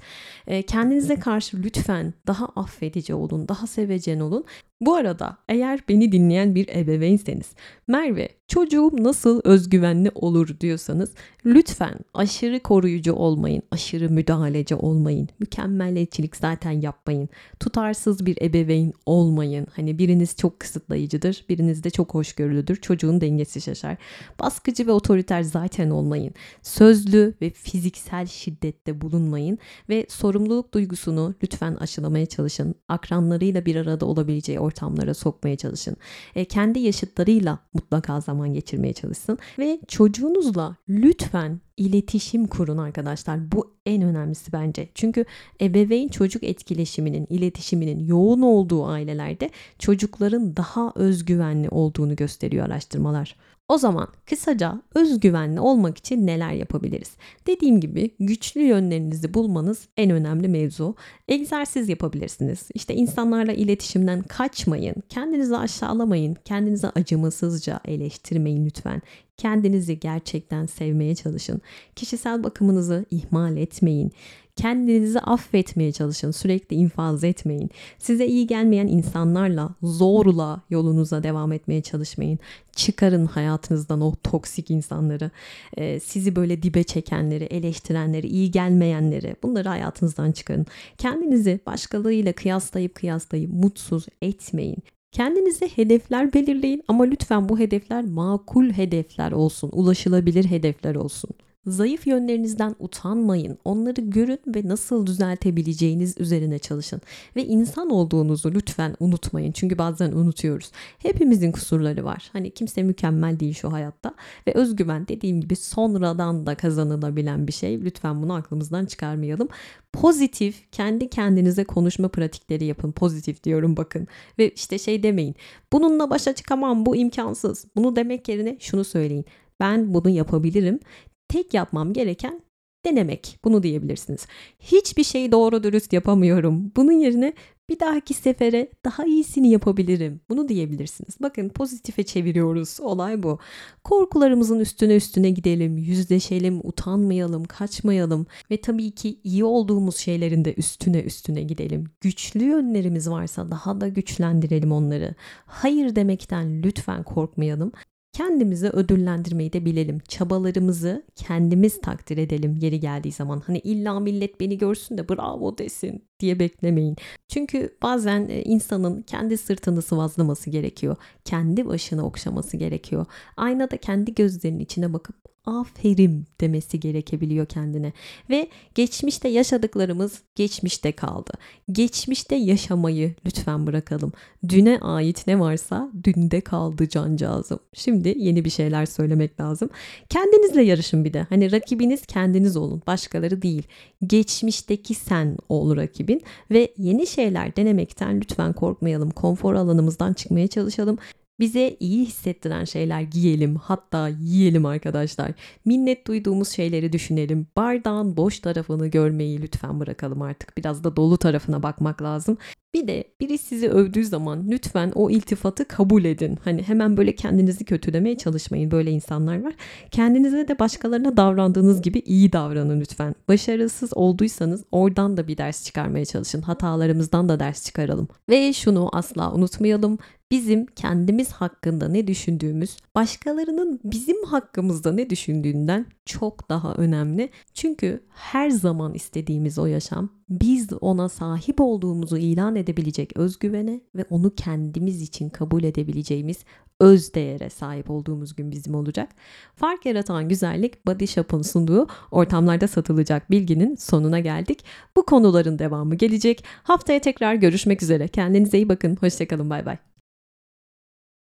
Kendinize 0.67 1.17
karşı 1.17 1.63
lütfen 1.63 2.15
daha 2.27 2.47
affedici 2.47 3.15
olun, 3.15 3.49
daha 3.49 3.67
sevecen 3.67 4.21
olun. 4.21 4.45
Bu 4.81 4.95
arada 4.95 5.39
eğer 5.49 5.81
beni 5.89 6.13
dinleyen 6.13 6.55
bir 6.55 6.69
ebeveynseniz 6.69 7.55
Merve 7.89 8.29
çocuğum 8.49 8.91
nasıl 8.99 9.41
özgüvenli 9.45 10.11
olur 10.15 10.61
diyorsanız 10.61 11.13
lütfen 11.47 11.99
aşırı 12.15 12.61
koruyucu 12.61 13.13
olmayın, 13.13 13.63
aşırı 13.71 14.11
müdahaleci 14.11 14.75
olmayın, 14.75 15.29
mükemmeliyetçilik 15.39 16.37
zaten 16.37 16.71
yapmayın, 16.71 17.29
tutarsız 17.61 18.27
bir 18.27 18.43
ebeveyn 18.43 18.93
olmayın. 19.07 19.67
Hani 19.77 19.99
biriniz 19.99 20.37
çok 20.37 20.61
kısıtlayıcıdır, 20.61 21.45
biriniz 21.49 21.85
de 21.85 21.91
çok 21.91 22.15
hoşgörülüdür, 22.15 22.77
çocuğun 22.77 23.21
dengesi 23.21 23.61
şaşar. 23.61 23.97
Baskıcı 24.41 24.87
ve 24.87 24.93
otoriter 24.93 25.43
zaten 25.43 25.91
olmayın. 25.91 26.35
Sözlü 26.63 27.35
ve 27.43 27.51
fiziksel 27.51 28.27
şiddette 28.27 29.01
bulunmayın 29.01 29.59
ve 29.89 30.07
sorumluluk 30.09 30.75
duygusunu 30.75 31.35
lütfen 31.43 31.75
aşılamaya 31.75 32.27
çalışın. 32.27 32.75
Akranlarıyla 32.89 33.67
bir 33.67 33.77
arada 33.77 34.07
olabileceği 34.07 34.61
ortamlara 34.65 35.15
sokmaya 35.15 35.57
çalışın. 35.57 35.97
E, 36.35 36.45
kendi 36.45 36.79
yaşıtlarıyla 36.79 37.59
mutlaka 37.75 38.21
zaman 38.21 38.55
geçirmeye 38.55 38.93
çalışsın 38.93 39.39
ve 39.59 39.79
çocuğunuzla 39.89 40.77
lütfen 40.89 41.61
iletişim 41.77 42.47
kurun 42.47 42.79
arkadaşlar. 42.79 43.53
Bu 43.53 43.75
en 43.87 44.03
önemlisi 44.03 44.53
bence. 44.53 44.89
Çünkü 44.95 45.25
ebeveyn 45.61 46.09
çocuk 46.09 46.45
etkileşiminin, 46.45 47.27
iletişiminin 47.31 48.07
yoğun 48.07 48.43
olduğu 48.43 48.87
ailelerde 48.87 49.51
çocukların 49.79 50.57
daha 50.57 50.93
özgüvenli 50.95 51.69
olduğunu 51.69 52.17
gösteriyor 52.17 52.67
araştırmalar. 52.67 53.37
O 53.69 53.79
zaman 53.79 54.09
kısaca 54.27 54.83
özgüvenli 54.95 55.61
olmak 55.61 55.99
için 55.99 56.27
neler 56.27 56.53
yapabiliriz? 56.53 57.17
Dediğim 57.47 57.81
gibi 57.81 58.11
güçlü 58.21 58.61
yönlerinizi 58.61 59.35
bulmanız 59.35 59.89
en 59.97 60.11
önemli 60.11 60.49
mevzu. 60.49 60.95
Egzersiz 61.29 61.89
yapabilirsiniz. 61.89 62.69
İşte 62.75 62.95
insanlarla 62.95 63.53
iletişimden 63.53 64.23
kaçmayın. 64.23 64.95
Kendinizi 65.09 65.57
aşağılamayın. 65.57 66.37
Kendinizi 66.45 66.87
acımasızca 66.87 67.81
eleştirmeyin 67.85 68.67
lütfen. 68.67 69.03
Kendinizi 69.37 70.01
gerçekten 70.01 70.67
sevmeye 70.67 71.15
çalışın. 71.15 71.61
Kişisel 71.97 72.45
bakımınızı 72.45 73.05
ihmal 73.11 73.57
etmeyin. 73.57 74.13
Kendinizi 74.57 75.21
affetmeye 75.21 75.93
çalışın. 75.93 76.31
Sürekli 76.31 76.77
infaz 76.77 77.25
etmeyin. 77.25 77.71
Size 77.99 78.27
iyi 78.27 78.47
gelmeyen 78.47 78.87
insanlarla 78.87 79.71
zorla 79.83 80.63
yolunuza 80.71 81.23
devam 81.23 81.53
etmeye 81.53 81.83
çalışmayın. 81.83 82.39
Çıkarın 82.73 83.27
hayatınızdan 83.27 84.01
o 84.01 84.15
toksik 84.23 84.71
insanları. 84.71 85.31
Ee, 85.77 86.01
sizi 86.01 86.37
böyle 86.37 86.63
dibe 86.63 86.83
çekenleri, 86.83 87.45
eleştirenleri, 87.45 88.27
iyi 88.27 88.51
gelmeyenleri 88.51 89.37
bunları 89.43 89.69
hayatınızdan 89.69 90.33
çıkarın. 90.33 90.67
Kendinizi 90.99 91.61
başkalarıyla 91.67 92.33
kıyaslayıp 92.33 92.95
kıyaslayıp 92.95 93.53
mutsuz 93.53 94.07
etmeyin. 94.23 94.79
Kendinize 95.13 95.69
hedefler 95.69 96.33
belirleyin 96.33 96.83
ama 96.89 97.05
lütfen 97.05 97.49
bu 97.49 97.59
hedefler 97.59 98.05
makul 98.05 98.71
hedefler 98.71 99.33
olsun, 99.33 99.71
ulaşılabilir 99.73 100.45
hedefler 100.45 100.95
olsun. 100.95 101.31
Zayıf 101.67 102.07
yönlerinizden 102.07 102.75
utanmayın. 102.79 103.59
Onları 103.65 104.01
görün 104.01 104.41
ve 104.47 104.69
nasıl 104.69 105.07
düzeltebileceğiniz 105.07 106.19
üzerine 106.19 106.59
çalışın. 106.59 107.01
Ve 107.37 107.45
insan 107.45 107.91
olduğunuzu 107.91 108.55
lütfen 108.55 108.97
unutmayın. 109.01 109.53
Çünkü 109.53 109.79
bazen 109.79 110.13
unutuyoruz. 110.13 110.71
Hepimizin 110.99 111.53
kusurları 111.53 112.05
var. 112.05 112.31
Hani 112.33 112.51
kimse 112.51 112.83
mükemmel 112.83 113.41
değil 113.41 113.55
şu 113.55 113.73
hayatta. 113.73 114.15
Ve 114.47 114.53
özgüven 114.55 115.09
dediğim 115.09 115.41
gibi 115.41 115.57
sonradan 115.57 116.47
da 116.47 116.55
kazanılabilen 116.55 117.47
bir 117.47 117.53
şey. 117.53 117.85
Lütfen 117.85 118.23
bunu 118.23 118.35
aklımızdan 118.35 118.87
çıkarmayalım. 118.87 119.49
Pozitif, 119.93 120.73
kendi 120.73 121.11
kendinize 121.11 121.65
konuşma 121.65 122.09
pratikleri 122.09 122.65
yapın. 122.65 122.93
Pozitif 122.93 123.45
diyorum 123.45 123.77
bakın. 123.77 124.07
Ve 124.39 124.51
işte 124.51 124.79
şey 124.79 125.03
demeyin. 125.03 125.35
Bununla 125.73 126.11
başa 126.11 126.35
çıkamam, 126.35 126.87
bu 126.87 126.97
imkansız. 126.97 127.67
Bunu 127.77 127.97
demek 127.97 128.29
yerine 128.29 128.57
şunu 128.61 128.85
söyleyin. 128.85 129.25
Ben 129.61 129.95
bunu 129.95 130.09
yapabilirim 130.09 130.81
tek 131.29 131.55
yapmam 131.55 131.93
gereken 131.93 132.41
denemek. 132.85 133.39
Bunu 133.45 133.63
diyebilirsiniz. 133.63 134.27
Hiçbir 134.59 135.05
şeyi 135.05 135.33
doğru 135.33 135.63
dürüst 135.63 135.93
yapamıyorum. 135.93 136.73
Bunun 136.77 136.93
yerine 136.93 137.33
bir 137.69 137.81
dahaki 137.81 138.15
sefere 138.15 138.69
daha 138.85 139.05
iyisini 139.05 139.51
yapabilirim. 139.51 140.21
Bunu 140.29 140.49
diyebilirsiniz. 140.49 141.17
Bakın 141.23 141.49
pozitife 141.49 142.03
çeviriyoruz. 142.03 142.81
Olay 142.81 143.23
bu. 143.23 143.39
Korkularımızın 143.85 144.61
üstüne 144.61 144.97
üstüne 144.97 145.31
gidelim, 145.31 145.79
yüzleşelim, 145.79 146.61
utanmayalım, 146.65 147.45
kaçmayalım 147.45 148.27
ve 148.51 148.61
tabii 148.61 148.91
ki 148.91 149.21
iyi 149.25 149.45
olduğumuz 149.45 149.97
şeylerin 149.97 150.45
de 150.45 150.55
üstüne 150.55 151.01
üstüne 151.01 151.43
gidelim. 151.43 151.85
Güçlü 152.01 152.45
yönlerimiz 152.45 153.11
varsa 153.11 153.51
daha 153.51 153.81
da 153.81 153.89
güçlendirelim 153.89 154.73
onları. 154.73 155.15
Hayır 155.47 155.97
demekten 155.97 156.63
lütfen 156.63 157.03
korkmayalım 157.03 157.73
kendimizi 158.15 158.69
ödüllendirmeyi 158.69 159.53
de 159.53 159.65
bilelim. 159.65 159.99
Çabalarımızı 160.09 161.05
kendimiz 161.15 161.81
takdir 161.81 162.19
edelim 162.19 162.57
yeri 162.61 162.81
geldiği 162.81 163.13
zaman. 163.13 163.43
Hani 163.47 163.59
illa 163.59 164.01
millet 164.01 164.41
beni 164.41 164.59
görsün 164.59 164.99
de 164.99 165.09
bravo 165.09 165.59
desin 165.59 166.05
diye 166.21 166.39
beklemeyin. 166.39 166.97
Çünkü 167.29 167.77
bazen 167.83 168.29
e, 168.29 168.43
insanın 168.43 169.03
kendi 169.03 169.37
sırtını 169.39 169.83
sıvazlaması 169.83 170.51
gerekiyor. 170.51 170.97
Kendi 171.25 171.67
başını 171.67 172.07
okşaması 172.07 172.57
gerekiyor. 172.57 173.07
Aynada 173.37 173.77
kendi 173.77 174.15
gözlerinin 174.15 174.59
içine 174.59 174.93
bakıp 174.93 175.24
aferin 175.47 176.27
demesi 176.41 176.81
gerekebiliyor 176.81 177.47
kendine. 177.47 177.93
Ve 178.31 178.49
geçmişte 178.75 179.29
yaşadıklarımız 179.29 180.23
geçmişte 180.35 180.93
kaldı. 180.93 181.33
Geçmişte 181.73 182.37
yaşamayı 182.37 183.15
lütfen 183.27 183.67
bırakalım. 183.67 184.13
Düne 184.49 184.79
ait 184.81 185.27
ne 185.27 185.41
varsa 185.41 185.91
dünde 186.05 186.41
kaldı 186.41 186.89
cancağızım. 186.89 187.59
Şimdi 187.73 188.15
yeni 188.19 188.45
bir 188.45 188.51
şeyler 188.51 188.87
söylemek 188.87 189.41
lazım. 189.41 189.71
Kendinizle 190.09 190.63
yarışın 190.63 191.05
bir 191.05 191.13
de. 191.13 191.27
Hani 191.29 191.53
rakibiniz 191.53 192.07
kendiniz 192.07 192.57
olun. 192.57 192.83
Başkaları 192.87 193.43
değil. 193.43 193.63
Geçmişteki 194.07 194.95
sen 194.95 195.37
ol 195.49 195.77
rakibin. 195.77 196.23
Ve 196.51 196.75
yeni 196.79 197.07
şeyler 197.07 197.57
denemekten 197.57 198.21
lütfen 198.21 198.53
korkmayalım. 198.53 199.11
Konfor 199.11 199.55
alanımızdan 199.55 200.13
çıkmaya 200.13 200.49
çalışalım. 200.49 200.99
Bize 201.41 201.77
iyi 201.81 202.07
hissettiren 202.07 202.65
şeyler 202.65 203.01
giyelim, 203.01 203.57
hatta 203.57 204.09
yiyelim 204.09 204.67
arkadaşlar. 204.67 205.33
Minnet 205.65 206.07
duyduğumuz 206.07 206.49
şeyleri 206.49 206.93
düşünelim. 206.93 207.47
Bardağın 207.57 208.17
boş 208.17 208.41
tarafını 208.41 208.87
görmeyi 208.87 209.43
lütfen 209.43 209.81
bırakalım 209.81 210.23
artık. 210.23 210.57
Biraz 210.57 210.85
da 210.85 210.97
dolu 210.97 211.19
tarafına 211.19 211.63
bakmak 211.63 212.03
lazım. 212.03 212.39
Bir 212.75 212.89
de 212.89 213.05
biri 213.21 213.39
sizi 213.39 213.71
övdüğü 213.71 214.05
zaman 214.05 214.51
lütfen 214.51 214.93
o 214.95 215.11
iltifatı 215.11 215.65
kabul 215.65 216.05
edin. 216.05 216.39
Hani 216.45 216.63
hemen 216.63 216.97
böyle 216.97 217.15
kendinizi 217.15 217.65
kötülemeye 217.65 218.19
çalışmayın. 218.19 218.71
Böyle 218.71 218.91
insanlar 218.91 219.45
var. 219.45 219.55
Kendinize 219.91 220.49
de 220.49 220.59
başkalarına 220.59 221.17
davrandığınız 221.17 221.83
gibi 221.83 221.99
iyi 221.99 222.33
davranın 222.33 222.81
lütfen. 222.81 223.15
Başarısız 223.29 223.97
olduysanız 223.97 224.65
oradan 224.73 225.17
da 225.17 225.29
bir 225.29 225.37
ders 225.37 225.65
çıkarmaya 225.65 226.05
çalışın. 226.05 226.43
Hatalarımızdan 226.43 227.29
da 227.29 227.41
ders 227.41 227.65
çıkaralım. 227.65 228.09
Ve 228.29 228.53
şunu 228.53 228.89
asla 228.93 229.33
unutmayalım 229.33 229.99
bizim 230.31 230.67
kendimiz 230.67 231.33
hakkında 231.33 231.89
ne 231.89 232.07
düşündüğümüz 232.07 232.77
başkalarının 232.95 233.81
bizim 233.85 234.25
hakkımızda 234.25 234.93
ne 234.93 235.11
düşündüğünden 235.11 235.87
çok 236.07 236.49
daha 236.49 236.75
önemli. 236.75 237.31
Çünkü 237.55 238.05
her 238.09 238.51
zaman 238.51 238.95
istediğimiz 238.95 239.59
o 239.59 239.67
yaşam 239.67 240.09
biz 240.29 240.73
ona 240.81 241.09
sahip 241.09 241.61
olduğumuzu 241.61 242.17
ilan 242.17 242.57
edebilecek 242.57 243.17
özgüvene 243.17 243.81
ve 243.95 244.05
onu 244.11 244.35
kendimiz 244.35 245.03
için 245.03 245.29
kabul 245.29 245.65
edebileceğimiz 245.65 246.45
öz 246.81 247.15
değere 247.15 247.51
sahip 247.51 247.91
olduğumuz 247.91 248.37
gün 248.37 248.53
bizim 248.53 248.75
olacak. 248.75 249.11
Fark 249.57 249.87
yaratan 249.87 250.29
güzellik 250.29 250.87
Body 250.87 251.07
Shop'un 251.07 251.43
sunduğu 251.43 251.87
ortamlarda 252.11 252.69
satılacak 252.69 253.31
bilginin 253.31 253.75
sonuna 253.75 254.21
geldik. 254.21 254.65
Bu 254.97 255.07
konuların 255.07 255.59
devamı 255.59 255.95
gelecek. 255.95 256.45
Haftaya 256.63 257.01
tekrar 257.01 257.35
görüşmek 257.35 257.83
üzere. 257.83 258.09
Kendinize 258.09 258.59
iyi 258.59 258.69
bakın. 258.69 258.97
Hoşçakalın. 259.01 259.51
Bay 259.51 259.67
bay. 259.67 259.94